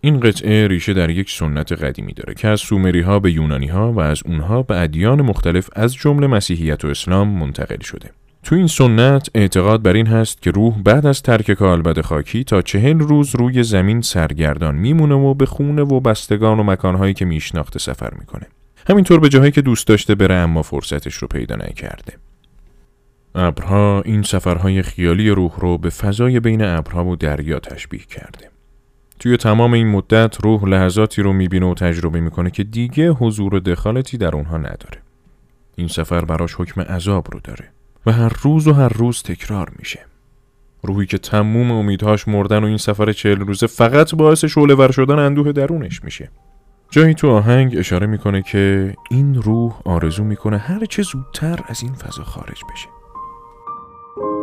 این 0.00 0.20
قطعه 0.20 0.68
ریشه 0.68 0.92
در 0.92 1.10
یک 1.10 1.30
سنت 1.30 1.72
قدیمی 1.72 2.12
داره 2.12 2.34
که 2.34 2.48
از 2.48 2.60
سومری 2.60 3.00
ها 3.00 3.18
به 3.18 3.32
یونانی 3.32 3.66
ها 3.66 3.92
و 3.92 4.00
از 4.00 4.22
اونها 4.26 4.62
به 4.62 4.80
ادیان 4.80 5.22
مختلف 5.22 5.68
از 5.72 5.94
جمله 5.94 6.26
مسیحیت 6.26 6.84
و 6.84 6.88
اسلام 6.88 7.28
منتقل 7.28 7.80
شده. 7.80 8.10
تو 8.42 8.54
این 8.54 8.66
سنت 8.66 9.28
اعتقاد 9.34 9.82
بر 9.82 9.92
این 9.92 10.06
هست 10.06 10.42
که 10.42 10.50
روح 10.50 10.82
بعد 10.82 11.06
از 11.06 11.22
ترک 11.22 11.52
کالبد 11.52 12.00
خاکی 12.00 12.44
تا 12.44 12.62
چهل 12.62 12.98
روز 12.98 13.34
روی 13.34 13.62
زمین 13.62 14.00
سرگردان 14.00 14.74
میمونه 14.74 15.14
و 15.14 15.34
به 15.34 15.46
خونه 15.46 15.82
و 15.82 16.00
بستگان 16.00 16.60
و 16.60 16.62
مکانهایی 16.62 17.14
که 17.14 17.24
میشناخته 17.24 17.78
سفر 17.78 18.14
می‌کنه. 18.18 18.46
همینطور 18.88 19.20
به 19.20 19.28
جاهایی 19.28 19.52
که 19.52 19.62
دوست 19.62 19.86
داشته 19.86 20.14
بره 20.14 20.34
اما 20.34 20.62
فرصتش 20.62 21.14
رو 21.14 21.28
پیدا 21.28 21.56
نکرده. 21.56 22.12
ابرها 23.34 24.02
این 24.04 24.22
سفرهای 24.22 24.82
خیالی 24.82 25.30
روح 25.30 25.52
رو 25.56 25.78
به 25.78 25.90
فضای 25.90 26.40
بین 26.40 26.62
ابرها 26.62 27.04
و 27.04 27.16
دریا 27.16 27.60
تشبیه 27.60 28.00
کرده. 28.00 28.50
توی 29.18 29.36
تمام 29.36 29.72
این 29.72 29.88
مدت 29.88 30.36
روح 30.40 30.64
لحظاتی 30.64 31.22
رو 31.22 31.32
می‌بینه 31.32 31.66
و 31.66 31.74
تجربه 31.74 32.20
می‌کنه 32.20 32.50
که 32.50 32.64
دیگه 32.64 33.10
حضور 33.10 33.54
و 33.54 33.60
دخالتی 33.60 34.18
در 34.18 34.36
اونها 34.36 34.56
نداره. 34.56 34.98
این 35.76 35.88
سفر 35.88 36.24
براش 36.24 36.54
حکم 36.54 36.80
عذاب 36.80 37.26
رو 37.32 37.40
داره 37.44 37.68
و 38.06 38.12
هر 38.12 38.32
روز 38.42 38.68
و 38.68 38.72
هر 38.72 38.88
روز 38.88 39.22
تکرار 39.22 39.72
میشه. 39.78 40.00
روحی 40.82 41.06
که 41.06 41.18
تموم 41.18 41.72
امیدهاش 41.72 42.28
مردن 42.28 42.64
و 42.64 42.66
این 42.66 42.76
سفر 42.76 43.12
چهل 43.12 43.40
روزه 43.40 43.66
فقط 43.66 44.14
باعث 44.14 44.44
شعله 44.44 44.74
ور 44.74 44.92
شدن 44.92 45.18
اندوه 45.18 45.52
درونش 45.52 46.04
میشه. 46.04 46.30
جایی 46.90 47.14
تو 47.14 47.30
آهنگ 47.30 47.76
اشاره 47.78 48.06
می‌کنه 48.06 48.42
که 48.42 48.94
این 49.10 49.34
روح 49.34 49.80
آرزو 49.84 50.24
می‌کنه 50.24 50.58
هر 50.58 50.84
چه 50.84 51.02
زودتر 51.02 51.60
از 51.68 51.82
این 51.82 51.92
فضا 51.92 52.24
خارج 52.24 52.60
بشه. 52.72 52.88
thank 54.14 54.24
you 54.24 54.41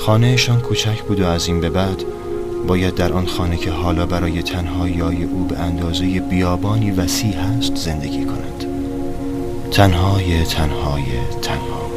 خانهشان 0.00 0.60
کوچک 0.60 1.02
بود 1.02 1.20
و 1.20 1.26
از 1.26 1.46
این 1.46 1.60
به 1.60 1.70
بعد 1.70 2.04
باید 2.66 2.94
در 2.94 3.12
آن 3.12 3.26
خانه 3.26 3.56
که 3.56 3.70
حالا 3.70 4.06
برای 4.06 4.42
تنهایی 4.42 5.00
او 5.00 5.44
به 5.44 5.58
اندازه 5.58 6.20
بیابانی 6.20 6.90
وسیع 6.90 7.34
هست 7.34 7.76
زندگی 7.76 8.24
کند 8.24 8.64
تنهای 9.70 10.44
تنهای 10.44 11.04
تنها. 11.42 11.89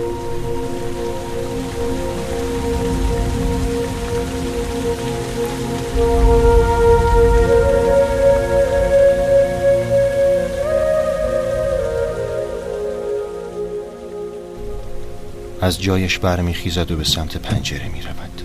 از 15.63 15.81
جایش 15.81 16.19
برمیخیزد 16.19 16.91
و 16.91 16.95
به 16.95 17.03
سمت 17.03 17.37
پنجره 17.37 17.87
می 17.87 18.01
رود. 18.01 18.41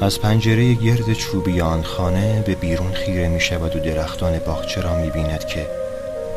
از 0.00 0.20
پنجره 0.20 0.74
گرد 0.74 1.12
چوبی 1.12 1.60
آن 1.60 1.82
خانه 1.82 2.42
به 2.46 2.54
بیرون 2.54 2.92
خیره 2.92 3.28
می 3.28 3.40
شود 3.40 3.76
و 3.76 3.78
درختان 3.78 4.38
باغچه 4.38 4.80
را 4.80 4.96
می 4.96 5.10
بیند 5.10 5.44
که 5.44 5.66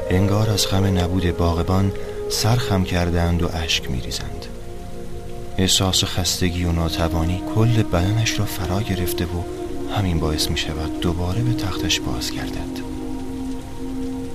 انگار 0.10 0.50
از 0.50 0.68
غم 0.68 0.86
نبود 1.00 1.38
باغبان 1.38 1.92
سرخم 2.30 2.84
کردند 2.84 3.44
و 3.44 3.50
اشک 3.54 3.92
می 3.92 4.02
ریزند. 4.02 4.46
احساس 5.58 6.04
خستگی 6.04 6.66
و 6.66 6.72
ناتوانی 6.72 7.44
کل 7.56 7.84
بدنش 7.84 8.40
را 8.40 8.46
فرا 8.46 8.82
گرفته 8.82 9.26
و 9.26 9.44
همین 9.98 10.20
باعث 10.20 10.50
می 10.50 10.58
شود 10.58 11.00
دوباره 11.00 11.42
به 11.42 11.54
تختش 11.54 12.00
باز 12.00 12.32
گردد. 12.32 12.83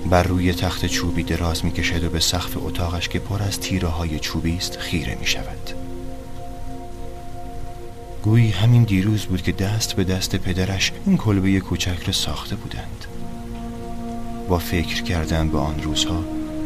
بر 0.09 0.23
روی 0.23 0.53
تخت 0.53 0.85
چوبی 0.85 1.23
دراز 1.23 1.65
می 1.65 1.71
کشد 1.71 2.03
و 2.03 2.09
به 2.09 2.19
سقف 2.19 2.57
اتاقش 2.57 3.09
که 3.09 3.19
پر 3.19 3.43
از 3.43 3.59
تیره 3.59 3.87
های 3.87 4.19
چوبی 4.19 4.57
است 4.57 4.77
خیره 4.77 5.17
می 5.19 5.27
شود 5.27 5.69
گویی 8.23 8.49
همین 8.49 8.83
دیروز 8.83 9.25
بود 9.25 9.41
که 9.41 9.51
دست 9.51 9.93
به 9.93 10.03
دست 10.03 10.35
پدرش 10.35 10.91
این 11.05 11.17
کلبه 11.17 11.59
کوچک 11.59 12.03
را 12.07 12.13
ساخته 12.13 12.55
بودند. 12.55 13.05
با 14.49 14.57
فکر 14.57 15.03
کردن 15.03 15.49
به 15.49 15.57
آن 15.57 15.83
روزها 15.83 16.23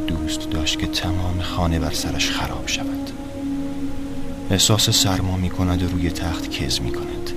دوست 0.07 0.49
داشت 0.49 0.79
که 0.79 0.87
تمام 0.87 1.41
خانه 1.41 1.79
بر 1.79 1.91
سرش 1.91 2.31
خراب 2.31 2.67
شود. 2.67 3.11
احساس 4.51 4.89
سرما 4.89 5.37
می 5.37 5.49
کند 5.49 5.83
و 5.83 5.87
روی 5.87 6.09
تخت 6.09 6.51
کز 6.51 6.81
می 6.81 6.91
کند 6.91 7.31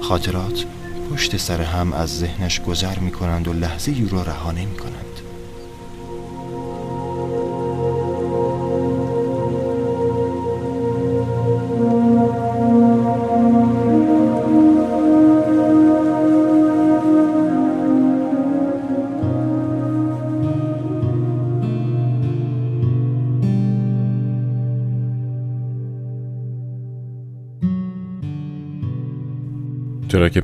خاطرات 0.00 0.64
پشت 1.10 1.36
سر 1.36 1.62
هم 1.62 1.92
از 1.92 2.18
ذهنش 2.18 2.60
گذر 2.60 2.98
می 2.98 3.10
کنند 3.10 3.48
و 3.48 3.52
لحظه 3.52 3.92
ای 3.92 4.08
رها 4.12 4.52
نمی 4.52 4.76
کنند 4.76 5.11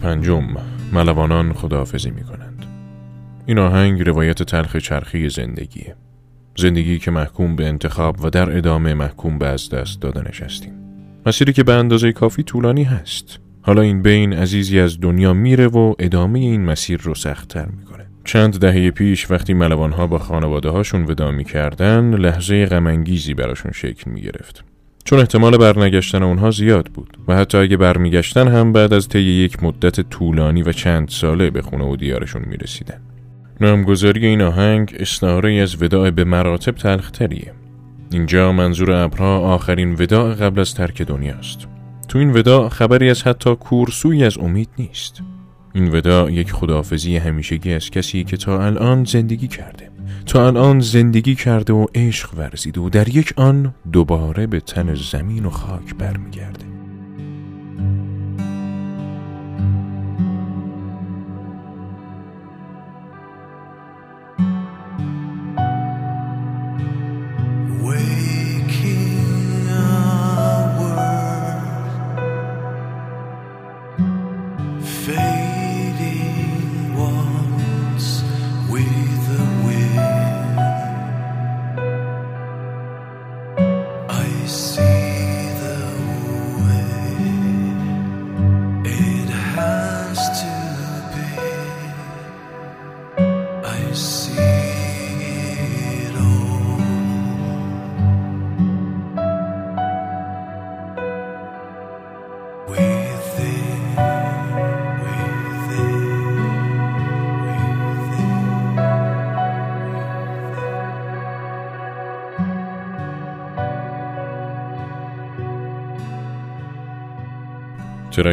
پنجم 0.09 0.45
ملوانان 0.93 1.53
خداحافظی 1.53 2.11
می 2.11 2.25
کنند 2.25 2.67
این 3.47 3.59
آهنگ 3.59 4.03
روایت 4.03 4.43
تلخ 4.43 4.77
چرخی 4.77 5.29
زندگیه. 5.29 5.97
زندگی 6.57 6.99
که 6.99 7.11
محکوم 7.11 7.57
به 7.57 7.67
انتخاب 7.67 8.25
و 8.25 8.31
در 8.31 8.57
ادامه 8.57 8.95
محکوم 8.95 9.39
به 9.39 9.47
از 9.47 9.71
دست 9.71 10.01
دادنش 10.01 10.43
هستیم. 10.43 10.73
مسیری 11.27 11.53
که 11.53 11.65
به 11.65 11.73
اندازه 11.73 12.13
کافی 12.13 12.43
طولانی 12.43 12.85
هست. 12.85 13.39
حالا 13.63 13.83
این 13.83 14.03
بین 14.03 14.33
عزیزی 14.33 14.81
از 14.81 15.01
دنیا 15.01 15.33
میره 15.33 15.67
و 15.67 15.95
ادامه 15.99 16.39
این 16.39 16.65
مسیر 16.65 17.01
رو 17.01 17.15
سختتر 17.15 17.67
می‌کنه. 17.67 18.07
چند 18.25 18.59
دهه 18.59 18.91
پیش 18.91 19.31
وقتی 19.31 19.55
ملوانها 19.55 20.07
با 20.07 20.19
خانواده 20.19 20.69
هاشون 20.69 21.05
ودا 21.05 21.31
می‌کردن 21.31 22.15
لحظه 22.15 22.67
غمانگیزی 22.67 23.35
براشون 23.35 23.73
شکل 23.73 24.11
می‌گرفت. 24.11 24.65
چون 25.05 25.19
احتمال 25.19 25.57
برنگشتن 25.57 26.23
اونها 26.23 26.51
زیاد 26.51 26.87
بود 26.87 27.19
و 27.29 27.37
حتی 27.37 27.59
اگه 27.59 27.77
برمیگشتن 27.77 28.49
هم 28.49 28.73
بعد 28.73 28.93
از 28.93 29.09
طی 29.09 29.19
یک 29.19 29.63
مدت 29.63 30.01
طولانی 30.01 30.63
و 30.63 30.73
چند 30.73 31.09
ساله 31.09 31.51
به 31.51 31.63
خونه 31.63 31.85
و 31.85 31.97
دیارشون 31.97 32.43
می‌رسیدن. 32.47 33.01
نامگذاری 33.61 34.27
این 34.27 34.43
آهنگ 34.43 34.97
استعاره 34.99 35.53
از 35.55 35.83
وداع 35.83 36.11
به 36.11 36.25
مراتب 36.25 36.73
تلختریه. 36.73 37.53
اینجا 38.13 38.53
منظور 38.53 38.91
ابرها 38.91 39.39
آخرین 39.39 39.95
وداع 39.95 40.35
قبل 40.35 40.61
از 40.61 40.75
ترک 40.75 41.03
دنیاست. 41.03 41.69
تو 42.09 42.19
این 42.19 42.33
وداع 42.33 42.69
خبری 42.69 43.11
از 43.11 43.23
حتی 43.23 43.55
کورسوی 43.55 44.25
از 44.25 44.39
امید 44.39 44.69
نیست. 44.79 45.23
این 45.75 45.95
وداع 45.95 46.33
یک 46.33 46.53
خداحافظی 46.53 47.17
همیشگی 47.17 47.73
از 47.73 47.91
کسی 47.91 48.25
که 48.25 48.37
تا 48.37 48.65
الان 48.65 49.05
زندگی 49.05 49.49
کرده. 49.49 49.91
تا 50.29 50.47
الان 50.47 50.81
زندگی 50.81 51.35
کرده 51.35 51.73
و 51.73 51.87
عشق 51.95 52.39
ورزیده 52.39 52.81
و 52.81 52.91
در 52.91 53.09
یک 53.09 53.35
آن 53.37 53.75
دوباره 53.93 54.47
به 54.47 54.61
تن 54.61 54.95
زمین 54.95 55.45
و 55.45 55.51
خاک 55.51 55.95
برمیگرده. 55.95 56.78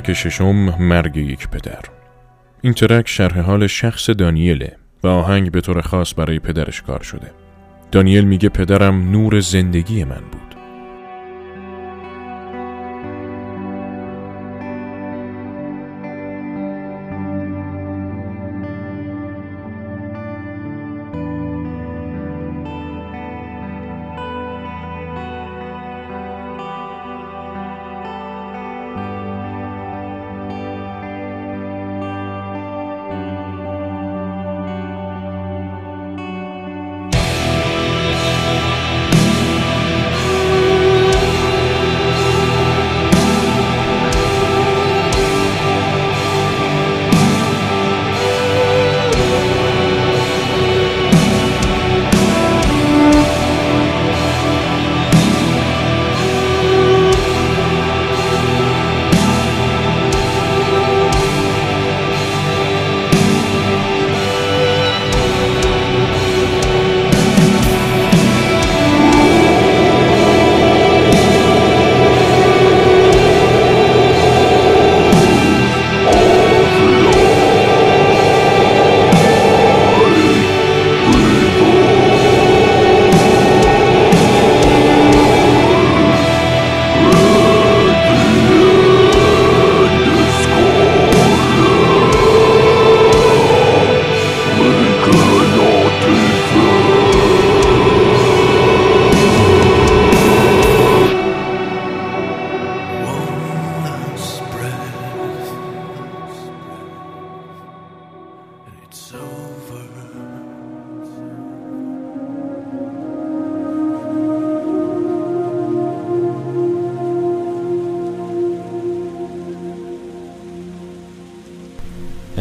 ترک 0.06 0.13
ششم 0.13 0.56
مرگ 0.80 1.18
یک 1.18 1.48
پدر. 1.48 1.82
این 2.62 2.74
ترک 2.74 3.08
شرح 3.08 3.39
حال 3.39 3.68
شخص 3.68 4.10
دانیله 4.10 4.76
و 5.04 5.08
آهنگ 5.08 5.52
به 5.52 5.62
طور 5.62 5.82
خاص 5.82 6.13
برای 6.18 6.39
پدرش 6.39 6.82
کار 6.82 7.04
شده. 7.04 7.32
دانیل 7.91 8.26
میگه 8.26 8.50
پدرم 8.50 9.12
نور 9.12 9.39
زندگی 9.39 10.04
من 10.04 10.22
بود. 10.32 10.55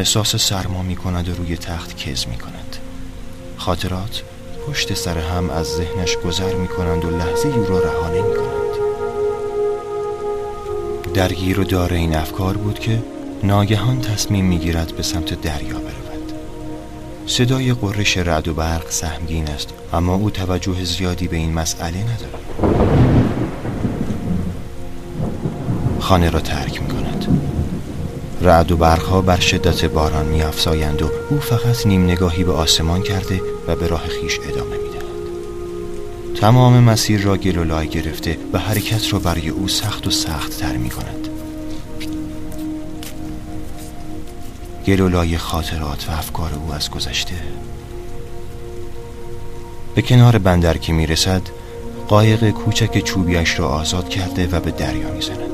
احساس 0.04 0.36
سرما 0.36 0.82
می 0.82 0.96
کند 0.96 1.28
و 1.28 1.34
روی 1.34 1.56
تخت 1.56 1.96
کز 1.96 2.26
می 2.28 2.36
کند 2.36 2.76
خاطرات 3.56 4.22
پشت 4.66 4.94
سر 4.94 5.18
هم 5.18 5.50
از 5.50 5.66
ذهنش 5.66 6.16
گذر 6.16 6.54
می 6.54 6.68
کنند 6.68 7.04
و 7.04 7.10
لحظه 7.10 7.48
او 7.48 7.64
را 7.66 7.78
رها 7.78 8.08
نمی 8.08 8.34
کنند 8.34 8.74
درگیر 11.14 11.60
و 11.60 11.64
داره 11.64 11.96
این 11.96 12.14
افکار 12.14 12.56
بود 12.56 12.78
که 12.78 13.02
ناگهان 13.42 14.00
تصمیم 14.00 14.44
می 14.44 14.58
گیرد 14.58 14.96
به 14.96 15.02
سمت 15.02 15.40
دریا 15.40 15.78
برود. 15.78 16.32
صدای 17.26 17.74
قرش 17.74 18.16
رعد 18.18 18.48
و 18.48 18.54
برق 18.54 18.90
سهمگین 18.90 19.48
است 19.48 19.68
اما 19.92 20.14
او 20.14 20.30
توجه 20.30 20.84
زیادی 20.84 21.28
به 21.28 21.36
این 21.36 21.54
مسئله 21.54 21.98
ندارد. 21.98 22.44
خانه 26.00 26.30
را 26.30 26.40
ترک 26.40 26.82
می 26.82 26.88
کند 26.88 27.03
رعد 28.44 28.72
و 28.72 28.76
برخها 28.76 29.22
بر 29.22 29.40
شدت 29.40 29.84
باران 29.84 30.26
می 30.26 30.42
افزایند 30.42 31.02
و 31.02 31.10
او 31.30 31.40
فقط 31.40 31.86
نیم 31.86 32.04
نگاهی 32.04 32.44
به 32.44 32.52
آسمان 32.52 33.02
کرده 33.02 33.40
و 33.66 33.76
به 33.76 33.86
راه 33.86 34.06
خیش 34.06 34.38
ادامه 34.48 34.76
می 34.76 34.88
دهد. 34.88 36.40
تمام 36.40 36.82
مسیر 36.82 37.20
را 37.20 37.36
گل 37.36 37.58
و 37.58 37.64
لای 37.64 37.88
گرفته 37.88 38.38
و 38.52 38.58
حرکت 38.58 39.12
را 39.12 39.18
برای 39.18 39.48
او 39.48 39.68
سخت 39.68 40.06
و 40.06 40.10
سخت 40.10 40.58
تر 40.60 40.76
می 40.76 40.90
کند 40.90 41.28
گل 44.86 45.00
و 45.00 45.08
لای 45.08 45.38
خاطرات 45.38 46.08
و 46.08 46.12
افکار 46.12 46.50
او 46.54 46.72
از 46.72 46.90
گذشته 46.90 47.34
به 49.94 50.02
کنار 50.02 50.38
بندر 50.38 50.76
که 50.76 50.92
می 50.92 51.06
رسد 51.06 51.42
قایق 52.08 52.50
کوچک 52.50 52.98
چوبیش 52.98 53.58
را 53.58 53.68
آزاد 53.68 54.08
کرده 54.08 54.48
و 54.52 54.60
به 54.60 54.70
دریا 54.70 55.10
می 55.10 55.22
زند. 55.22 55.53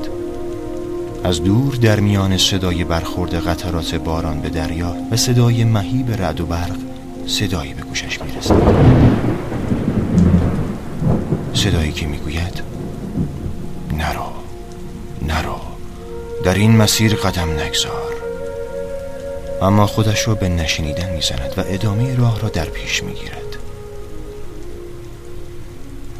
از 1.23 1.43
دور 1.43 1.75
در 1.75 1.99
میان 1.99 2.37
صدای 2.37 2.83
برخورد 2.83 3.47
قطرات 3.47 3.95
باران 3.95 4.39
به 4.41 4.49
دریا 4.49 4.95
و 5.11 5.17
صدای 5.17 5.63
مهیب 5.63 6.11
رعد 6.11 6.41
و 6.41 6.45
برق 6.45 6.77
صدایی 7.27 7.73
به 7.73 7.81
گوشش 7.81 8.21
می‌رسد. 8.21 8.61
صدایی 11.53 11.91
که 11.91 12.07
می‌گوید 12.07 12.61
نرو 13.97 14.31
نرو 15.21 15.59
در 16.43 16.53
این 16.53 16.77
مسیر 16.77 17.15
قدم 17.15 17.49
نگذار. 17.49 18.13
اما 19.61 19.87
خودش 19.87 20.27
را 20.27 20.35
به 20.35 20.49
نشینیدن 20.49 21.13
می‌زند 21.15 21.53
و 21.57 21.63
ادامه 21.67 22.15
راه 22.15 22.41
را 22.41 22.49
در 22.49 22.65
پیش 22.65 23.03
می‌گیرد. 23.03 23.50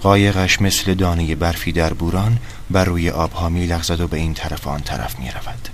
قایقش 0.02 0.62
مثل 0.62 0.94
دانه 0.94 1.36
برفی 1.36 1.72
در 1.72 1.94
بوران 1.94 2.38
بر 2.70 2.86
روی 2.86 3.10
آبها 3.10 3.50
میلغزد 3.50 4.02
و 4.02 4.08
به 4.08 4.18
این 4.18 4.34
طرف 4.34 4.68
آن 4.68 4.80
طرف 4.80 5.20
می 5.20 5.32
رود 5.32 5.70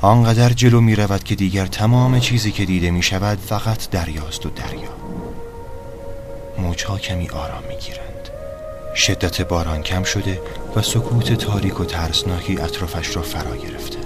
آنقدر 0.00 0.48
جلو 0.48 0.80
می 0.80 0.96
رود 0.96 1.24
که 1.24 1.34
دیگر 1.34 1.66
تمام 1.66 2.20
چیزی 2.20 2.52
که 2.52 2.64
دیده 2.64 2.90
می 2.90 3.02
شود 3.02 3.38
فقط 3.38 3.90
دریاست 3.90 4.46
و 4.46 4.50
دریا. 4.50 4.94
موجها 6.58 6.98
کمی 6.98 7.28
آرام 7.28 7.62
می 7.68 7.76
گیرند 7.76 8.28
شدت 8.96 9.42
باران 9.42 9.82
کم 9.82 10.02
شده 10.02 10.40
و 10.76 10.82
سکوت 10.82 11.32
تاریک 11.32 11.80
و 11.80 11.84
ترسناکی 11.84 12.58
اطرافش 12.58 13.16
را 13.16 13.22
فرا 13.22 13.56
گرفته. 13.56 13.98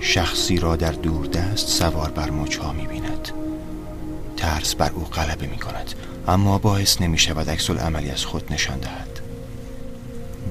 شخصی 0.00 0.56
را 0.58 0.76
در 0.76 0.92
دور 0.92 1.26
دست 1.26 1.68
سوار 1.68 2.10
بر 2.10 2.30
موجها 2.30 2.72
می 2.72 2.86
بیند 2.86 3.28
ترس 4.38 4.74
بر 4.74 4.90
او 4.90 5.04
غلبه 5.04 5.46
می 5.46 5.58
کند 5.58 5.94
اما 6.28 6.58
باعث 6.58 7.00
نمی 7.00 7.18
شود 7.18 7.50
عکس 7.50 7.70
عملی 7.70 8.10
از 8.10 8.24
خود 8.24 8.52
نشان 8.52 8.78
دهد. 8.78 9.20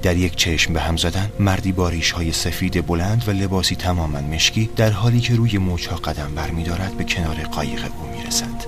در 0.02 0.17
یک 0.17 0.36
چشم 0.36 0.73
به 0.73 0.82
هم 0.82 0.97
زدن 0.97 1.32
مردی 1.39 1.71
با 1.71 1.91
های 2.15 2.32
سفید 2.32 2.88
بلند 2.88 3.23
و 3.28 3.32
لباسی 3.32 3.76
تماما 3.76 4.21
مشکی 4.21 4.69
در 4.76 4.89
حالی 4.89 5.19
که 5.19 5.36
روی 5.36 5.58
موجها 5.58 5.95
قدم 5.95 6.32
بر 6.36 6.50
می 6.50 6.63
دارد 6.63 6.97
به 6.97 7.04
کنار 7.04 7.36
قایق 7.36 7.86
او 7.86 8.17
می 8.17 8.28
رسد 8.28 8.65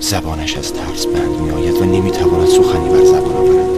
زبانش 0.00 0.56
از 0.56 0.72
ترس 0.72 1.06
بند 1.06 1.40
می 1.40 1.50
آید 1.50 1.74
و 1.74 1.84
نمی 1.84 2.10
تواند 2.10 2.48
سخنی 2.48 2.88
بر 2.88 3.04
زبان 3.04 3.36
آورد. 3.36 3.74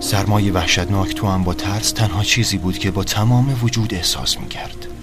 سرمایه 0.00 0.52
وحشتناک 0.52 1.14
تو 1.14 1.26
هم 1.26 1.44
با 1.44 1.54
ترس 1.54 1.92
تنها 1.92 2.22
چیزی 2.22 2.58
بود 2.58 2.78
که 2.78 2.90
با 2.90 3.04
تمام 3.04 3.58
وجود 3.62 3.94
احساس 3.94 4.40
می 4.40 4.48
کرد 4.48 4.93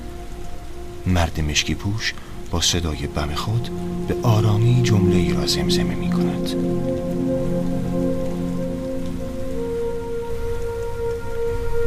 مرد 1.06 1.40
مشکی 1.40 1.76
پوش 1.76 2.14
با 2.52 2.62
صدای 2.62 3.08
بم 3.08 3.36
خود 3.36 3.70
به 4.08 4.16
آرامی 4.24 4.82
جمله 4.84 5.16
ای 5.16 5.34
را 5.34 5.46
زمزمه 5.46 5.96
می 5.96 6.10
کند 6.10 6.56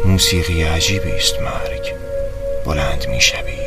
موسیقی 0.04 0.62
عجیبی 0.62 1.10
است 1.10 1.34
مرگ. 1.40 1.94
بلند 2.64 3.08
می 3.08 3.20
شوی 3.20 3.58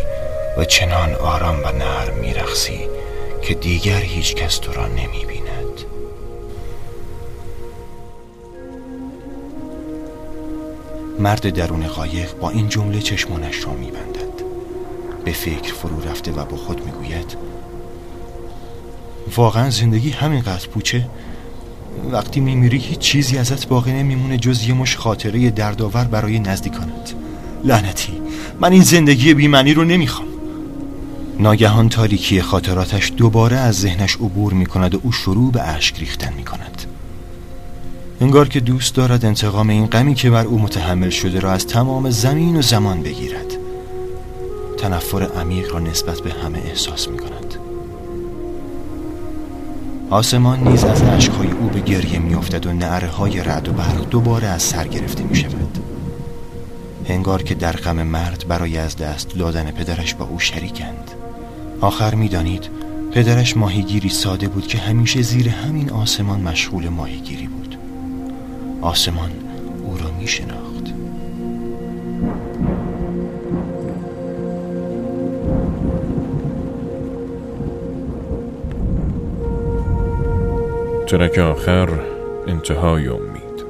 و 0.57 0.65
چنان 0.65 1.15
آرام 1.15 1.59
و 1.63 1.71
نرم 1.71 2.17
می 2.21 2.33
رخصی 2.33 2.79
که 3.41 3.53
دیگر 3.53 3.99
هیچ 3.99 4.35
کس 4.35 4.57
تو 4.57 4.73
را 4.73 4.87
نمی 4.87 5.25
بیند 5.27 5.83
مرد 11.19 11.49
درون 11.49 11.87
قایق 11.87 12.33
با 12.33 12.49
این 12.49 12.69
جمله 12.69 12.99
چشمانش 12.99 13.65
را 13.65 13.73
می 13.73 13.91
بند. 13.91 14.06
به 15.27 15.33
فکر 15.33 15.73
فرو 15.73 16.09
رفته 16.09 16.31
و 16.31 16.45
با 16.45 16.57
خود 16.57 16.85
می‌گوید 16.85 17.37
واقعا 19.35 19.69
زندگی 19.69 20.09
همینقدر 20.09 20.67
پوچه؟ 20.67 21.09
وقتی 22.11 22.39
میمیری 22.39 22.77
هیچ 22.77 22.99
چیزی 22.99 23.37
ازت 23.37 23.67
باقی 23.67 23.91
نمیمونه 23.91 24.37
جز 24.37 24.67
یه 24.67 24.73
مش 24.73 24.97
خاطره 24.97 25.49
دردآور 25.49 26.03
برای 26.03 26.39
نزدیکانت. 26.39 27.13
لعنتی 27.63 28.13
من 28.59 28.71
این 28.71 28.83
زندگی 28.83 29.33
بیمنی 29.33 29.73
رو 29.73 29.83
نمی‌خوام. 29.83 30.27
ناگهان 31.39 31.89
تاریکی 31.89 32.41
خاطراتش 32.41 33.11
دوباره 33.17 33.57
از 33.57 33.79
ذهنش 33.79 34.15
عبور 34.15 34.53
می‌کند 34.53 34.95
و 34.95 34.99
او 35.03 35.11
شروع 35.11 35.51
به 35.51 35.61
اشک 35.61 35.99
ریختن 35.99 36.33
می‌کند. 36.33 36.81
انگار 38.21 38.47
که 38.47 38.59
دوست 38.59 38.95
دارد 38.95 39.25
انتقام 39.25 39.69
این 39.69 39.85
غمی 39.85 40.15
که 40.15 40.29
بر 40.29 40.45
او 40.45 40.59
متحمل 40.59 41.09
شده 41.09 41.39
را 41.39 41.51
از 41.51 41.67
تمام 41.67 42.09
زمین 42.09 42.55
و 42.55 42.61
زمان 42.61 43.01
بگیرد. 43.03 43.46
تنفر 44.87 45.23
عمیق 45.23 45.73
را 45.73 45.79
نسبت 45.79 46.19
به 46.19 46.33
همه 46.33 46.57
احساس 46.57 47.07
می 47.07 47.17
کند 47.17 47.55
آسمان 50.09 50.67
نیز 50.67 50.83
از 50.83 51.01
عشقهای 51.01 51.51
او 51.51 51.69
به 51.69 51.79
گریه 51.79 52.19
می 52.19 52.35
افتد 52.35 52.65
و 52.65 52.73
نعره 52.73 53.07
های 53.07 53.39
رعد 53.43 53.69
و 53.69 53.71
برق 53.71 54.09
دوباره 54.09 54.47
از 54.47 54.63
سر 54.63 54.87
گرفته 54.87 55.23
می 55.23 55.35
شود 55.35 55.77
هنگار 57.07 57.43
که 57.43 57.55
در 57.55 57.71
غم 57.71 58.03
مرد 58.03 58.45
برای 58.47 58.77
از 58.77 58.97
دست 58.97 59.35
دادن 59.35 59.71
پدرش 59.71 60.15
با 60.15 60.25
او 60.25 60.39
شریکند. 60.39 61.11
آخر 61.81 62.15
می‌دانید 62.15 62.69
پدرش 63.11 63.57
ماهیگیری 63.57 64.09
ساده 64.09 64.47
بود 64.47 64.67
که 64.67 64.77
همیشه 64.77 65.21
زیر 65.21 65.49
همین 65.49 65.89
آسمان 65.89 66.39
مشغول 66.41 66.89
ماهیگیری 66.89 67.47
بود. 67.47 67.77
آسمان 68.81 69.31
او 69.83 69.97
را 69.97 70.11
می 70.11 70.27
شناخت 70.27 70.66
ترک 81.07 81.37
آخر 81.37 81.89
انتهای 82.47 83.07
امید. 83.07 83.65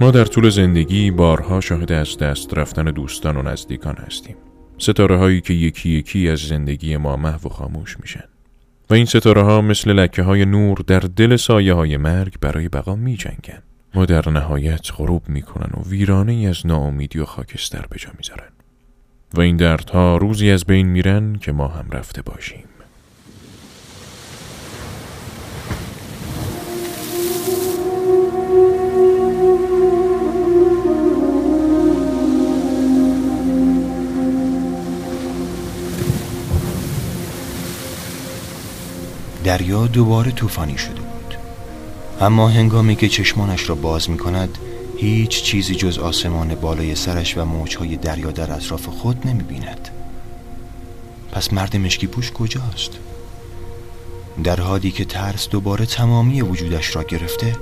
ما 0.00 0.10
در 0.10 0.24
طول 0.24 0.50
زندگی 0.50 1.10
بارها 1.10 1.60
شاهد 1.60 1.92
از 1.92 2.18
دست 2.18 2.58
رفتن 2.58 2.84
دوستان 2.84 3.36
و 3.36 3.42
نزدیکان 3.42 3.96
هستیم. 3.96 4.36
ستاره 4.78 5.16
هایی 5.16 5.40
که 5.40 5.54
یکی 5.54 5.90
یکی 5.90 6.28
از 6.28 6.38
زندگی 6.38 6.96
ما 6.96 7.16
محو 7.16 7.46
و 7.46 7.48
خاموش 7.48 7.96
میشن. 8.00 8.24
و 8.90 8.94
این 8.94 9.04
ستاره 9.04 9.42
ها 9.42 9.60
مثل 9.60 9.92
لکه 9.92 10.22
های 10.22 10.44
نور 10.44 10.78
در 10.86 11.00
دل 11.00 11.36
سایه 11.36 11.74
های 11.74 11.96
مرگ 11.96 12.34
برای 12.40 12.68
بقا 12.68 12.96
می 12.96 13.16
جنگن 13.16 13.62
و 13.94 14.06
در 14.06 14.28
نهایت 14.28 14.88
غروب 14.96 15.28
می‌کنن 15.28 15.70
و 15.80 15.88
ویرانه 15.88 16.32
ای 16.32 16.46
از 16.46 16.66
ناامیدی 16.66 17.18
و 17.18 17.24
خاکستر 17.24 17.84
به 17.90 17.98
جا 17.98 18.10
می‌ذارن. 18.18 18.52
و 19.34 19.40
این 19.40 19.56
دردها 19.56 20.16
روزی 20.16 20.50
از 20.50 20.64
بین 20.64 20.86
میرن 20.86 21.34
که 21.34 21.52
ما 21.52 21.68
هم 21.68 21.86
رفته 21.90 22.22
باشیم. 22.22 22.64
دریا 39.44 39.86
دوباره 39.86 40.30
طوفانی 40.30 40.78
شده 40.78 41.00
بود. 41.00 41.34
اما 42.20 42.48
هنگامی 42.48 42.96
که 42.96 43.08
چشمانش 43.08 43.68
را 43.68 43.74
باز 43.74 44.10
می 44.10 44.18
کند 44.18 44.58
هیچ 44.96 45.42
چیزی 45.42 45.74
جز 45.74 45.98
آسمان 45.98 46.54
بالای 46.54 46.94
سرش 46.94 47.36
و 47.36 47.44
موجهای 47.44 47.96
دریا 47.96 48.30
در 48.30 48.52
اطراف 48.52 48.86
خود 48.86 49.26
نمی 49.26 49.42
بیند 49.42 49.88
پس 51.32 51.52
مرد 51.52 51.76
مشکی 51.76 52.06
پوش 52.06 52.32
کجاست؟ 52.32 52.90
در 54.44 54.60
حالی 54.60 54.90
که 54.90 55.04
ترس 55.04 55.48
دوباره 55.48 55.86
تمامی 55.86 56.42
وجودش 56.42 56.96
را 56.96 57.02
گرفته 57.02 57.56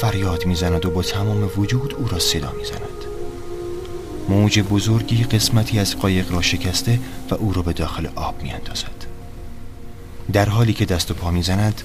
فریاد 0.00 0.46
می‌زند 0.46 0.86
و 0.86 0.90
با 0.90 1.02
تمام 1.02 1.50
وجود 1.56 1.94
او 1.94 2.08
را 2.08 2.18
صدا 2.18 2.52
می‌زند. 2.58 2.98
موج 4.28 4.60
بزرگی 4.60 5.24
قسمتی 5.24 5.78
از 5.78 5.96
قایق 5.96 6.32
را 6.32 6.42
شکسته 6.42 7.00
و 7.30 7.34
او 7.34 7.52
را 7.52 7.62
به 7.62 7.72
داخل 7.72 8.08
آب 8.14 8.42
میاندازد. 8.42 8.97
در 10.32 10.48
حالی 10.48 10.72
که 10.72 10.84
دست 10.84 11.10
و 11.10 11.14
پا 11.14 11.30
می‌زند 11.30 11.82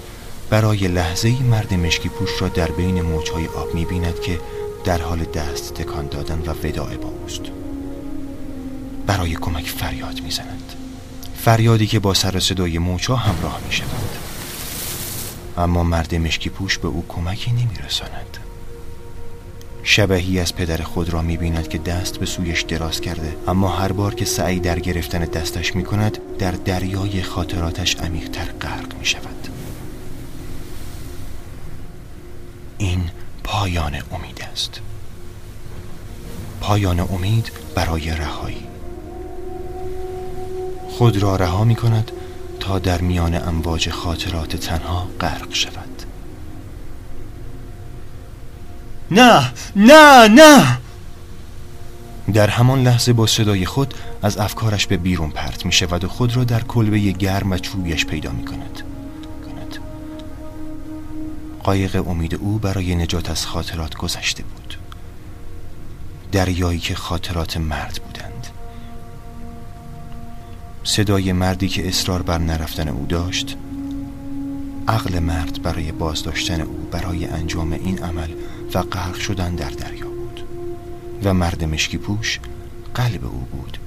برای 0.49 0.87
لحظه 0.87 1.27
ای 1.27 1.39
مرد 1.39 1.73
مشکی 1.73 2.09
پوش 2.09 2.41
را 2.41 2.47
در 2.47 2.71
بین 2.71 3.01
موجهای 3.01 3.47
آب 3.47 3.75
می 3.75 3.85
بیند 3.85 4.19
که 4.19 4.39
در 4.85 5.01
حال 5.01 5.23
دست 5.23 5.73
تکان 5.73 6.07
دادن 6.07 6.39
و 6.39 6.53
وداع 6.63 6.97
با 6.97 7.09
اوست. 7.09 7.41
برای 9.05 9.35
کمک 9.35 9.69
فریاد 9.69 10.21
می‌زند. 10.21 10.73
فریادی 11.35 11.87
که 11.87 11.99
با 11.99 12.13
سر 12.13 12.39
صدای 12.39 12.77
موجها 12.77 13.15
همراه 13.15 13.59
می 13.65 13.73
شود 13.73 14.09
اما 15.57 15.83
مرد 15.83 16.15
مشکی 16.15 16.49
پوش 16.49 16.77
به 16.77 16.87
او 16.87 17.05
کمکی 17.09 17.51
نمی 17.51 17.77
رساند 17.85 18.37
شبهی 19.83 20.39
از 20.39 20.55
پدر 20.55 20.81
خود 20.81 21.09
را 21.09 21.21
می 21.21 21.37
بیند 21.37 21.67
که 21.67 21.77
دست 21.77 22.17
به 22.17 22.25
سویش 22.25 22.61
دراز 22.61 23.01
کرده. 23.01 23.35
اما 23.47 23.69
هر 23.69 23.91
بار 23.91 24.15
که 24.15 24.25
سعی 24.25 24.59
در 24.59 24.79
گرفتن 24.79 25.19
دستش 25.19 25.75
می 25.75 25.83
کند 25.83 26.17
در 26.39 26.51
دریای 26.51 27.21
خاطراتش 27.23 27.95
عمیقتر 27.95 28.45
غرق 28.45 28.97
می 28.99 29.05
شود 29.05 29.47
این 32.77 33.09
پایان 33.43 33.95
امید 34.11 34.41
است. 34.51 34.79
پایان 36.61 36.99
امید 36.99 37.51
برای 37.75 38.09
رهایی. 38.09 38.67
خود 40.89 41.17
را 41.17 41.35
رها 41.35 41.63
می 41.63 41.75
کند 41.75 42.11
تا 42.59 42.79
در 42.79 43.01
میان 43.01 43.35
امواج 43.47 43.89
خاطرات 43.89 44.55
تنها 44.55 45.07
غرق 45.19 45.53
شود. 45.53 45.92
نه 49.13 49.51
نه 49.75 50.27
نه. 50.27 50.77
در 52.33 52.47
همان 52.47 52.83
لحظه 52.83 53.13
با 53.13 53.27
صدای 53.27 53.65
خود 53.65 53.93
از 54.21 54.37
افکارش 54.37 54.87
به 54.87 54.97
بیرون 54.97 55.29
پرت 55.29 55.65
می 55.65 55.71
شود 55.71 56.03
و 56.03 56.07
خود 56.07 56.35
را 56.35 56.43
در 56.43 56.63
کلبه 56.63 56.99
گرم 56.99 57.51
و 57.51 57.57
چوبیش 57.57 58.05
پیدا 58.05 58.31
می 58.31 58.45
کند. 58.45 58.83
قایق 61.63 62.07
امید 62.07 62.35
او 62.35 62.57
برای 62.57 62.95
نجات 62.95 63.29
از 63.29 63.45
خاطرات 63.45 63.95
گذشته 63.95 64.43
بود. 64.43 64.77
دریایی 66.31 66.79
که 66.79 66.95
خاطرات 66.95 67.57
مرد 67.57 67.99
بودند. 68.05 68.47
صدای 70.83 71.33
مردی 71.33 71.67
که 71.67 71.87
اصرار 71.87 72.21
بر 72.21 72.37
نرفتن 72.37 72.87
او 72.87 73.05
داشت 73.05 73.57
عقل 74.87 75.19
مرد 75.19 75.61
برای 75.61 75.91
بازداشتن 75.91 76.61
او 76.61 76.87
برای 76.91 77.25
انجام 77.25 77.71
این 77.73 78.03
عمل 78.03 78.29
و 78.75 78.81
غرق 78.81 79.15
شدن 79.15 79.55
در 79.55 79.69
دریا 79.69 80.07
بود. 80.07 80.43
و 81.23 81.33
مرد 81.33 81.63
مشکی 81.63 81.97
پوش 81.97 82.39
قلب 82.95 83.25
او 83.25 83.47
بود 83.51 83.77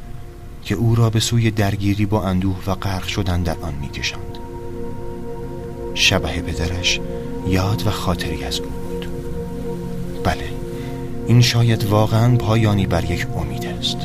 که 0.63 0.75
او 0.75 0.95
را 0.95 1.11
به 1.11 1.21
سوی 1.21 1.51
درگیری 1.51 2.07
با 2.07 2.23
اندوه 2.23 2.57
و 2.67 2.75
غرق 2.75 3.07
شدن 3.07 3.43
در 3.43 3.57
آن 3.59 3.75
میکشاند. 3.75 4.39
شبه 5.95 6.41
پدرش 6.41 7.01
یاد 7.49 7.87
و 7.87 7.91
خاطری 7.91 8.45
از 8.45 8.61
او 8.61 8.71
بود. 8.71 9.07
بله 10.25 10.53
این 11.27 11.43
شاید 11.43 11.85
واقعا 11.85 12.37
پایانی 12.37 12.87
بر 12.87 13.11
یک 13.11 13.27
امید 13.37 13.67
است. 13.67 13.97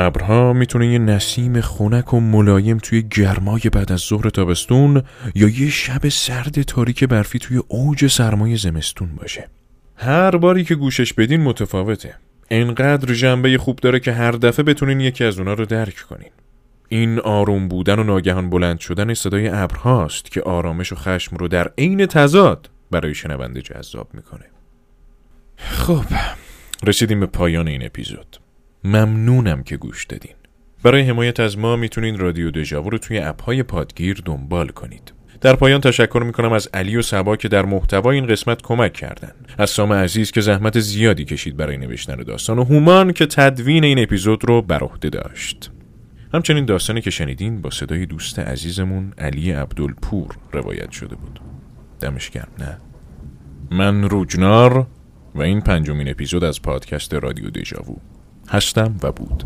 ابرها 0.00 0.52
می‌تونه 0.52 0.86
یه 0.86 0.98
نسیم 0.98 1.60
خنک 1.60 2.14
و 2.14 2.20
ملایم 2.20 2.78
توی 2.78 3.02
گرمای 3.02 3.60
بعد 3.72 3.92
از 3.92 4.00
ظهر 4.00 4.30
تابستون 4.30 5.02
یا 5.34 5.48
یه 5.48 5.70
شب 5.70 6.08
سرد 6.08 6.62
تاریک 6.62 7.04
برفی 7.04 7.38
توی 7.38 7.62
اوج 7.68 8.06
سرمای 8.06 8.56
زمستون 8.56 9.08
باشه. 9.16 9.48
هر 9.96 10.30
باری 10.30 10.64
که 10.64 10.74
گوشش 10.74 11.12
بدین 11.12 11.42
متفاوته. 11.42 12.14
انقدر 12.50 13.14
جنبه 13.14 13.58
خوب 13.58 13.76
داره 13.76 14.00
که 14.00 14.12
هر 14.12 14.30
دفعه 14.30 14.64
بتونین 14.64 15.00
یکی 15.00 15.24
از 15.24 15.38
اونا 15.38 15.54
رو 15.54 15.64
درک 15.64 15.96
کنین. 15.96 16.30
این 16.88 17.20
آروم 17.20 17.68
بودن 17.68 17.98
و 17.98 18.04
ناگهان 18.04 18.50
بلند 18.50 18.80
شدن 18.80 19.14
صدای 19.14 19.48
ابرهاست 19.48 20.30
که 20.30 20.42
آرامش 20.42 20.92
و 20.92 20.96
خشم 20.96 21.36
رو 21.36 21.48
در 21.48 21.70
عین 21.78 22.06
تضاد 22.06 22.70
برای 22.90 23.14
شنونده 23.14 23.62
جذاب 23.62 24.08
می‌کنه. 24.14 24.44
خب 25.56 26.04
رسیدیم 26.86 27.20
به 27.20 27.26
پایان 27.26 27.68
این 27.68 27.86
اپیزود. 27.86 28.36
ممنونم 28.84 29.62
که 29.62 29.76
گوش 29.76 30.04
دادین. 30.04 30.34
برای 30.82 31.02
حمایت 31.02 31.40
از 31.40 31.58
ما 31.58 31.76
می‌تونین 31.76 32.18
رادیو 32.18 32.50
دژاوو 32.50 32.90
رو 32.90 32.98
توی 32.98 33.18
اپهای 33.18 33.62
پادگیر 33.62 34.22
دنبال 34.24 34.68
کنید. 34.68 35.12
در 35.40 35.56
پایان 35.56 35.80
تشکر 35.80 36.22
می‌کنم 36.26 36.52
از 36.52 36.68
علی 36.74 36.96
و 36.96 37.02
سبا 37.02 37.36
که 37.36 37.48
در 37.48 37.64
محتوای 37.64 38.16
این 38.16 38.26
قسمت 38.26 38.62
کمک 38.62 38.92
کردن. 38.92 39.32
از 39.58 39.70
سام 39.70 39.92
عزیز 39.92 40.30
که 40.30 40.40
زحمت 40.40 40.80
زیادی 40.80 41.24
کشید 41.24 41.56
برای 41.56 41.76
نوشتن 41.76 42.16
داستان 42.16 42.58
و 42.58 42.64
هومان 42.64 43.12
که 43.12 43.26
تدوین 43.26 43.84
این 43.84 43.98
اپیزود 43.98 44.44
رو 44.44 44.62
بر 44.62 44.78
عهده 44.78 45.08
داشت. 45.10 45.70
همچنین 46.34 46.64
داستانی 46.64 47.00
که 47.00 47.10
شنیدین 47.10 47.60
با 47.60 47.70
صدای 47.70 48.06
دوست 48.06 48.38
عزیزمون 48.38 49.12
علی 49.18 49.52
عبدالپور 49.52 50.36
روایت 50.52 50.90
شده 50.90 51.16
بود. 51.16 51.40
دمش 52.00 52.30
گرم 52.30 52.52
نه؟ 52.58 52.78
من 53.70 54.08
روجنار 54.08 54.86
و 55.34 55.42
این 55.42 55.60
پنجمین 55.60 56.08
اپیزود 56.08 56.44
از 56.44 56.62
پادکست 56.62 57.14
رادیو 57.14 57.50
دژاوو 57.50 57.96
هشتم 58.48 58.94
و 59.02 59.12
بود. 59.12 59.44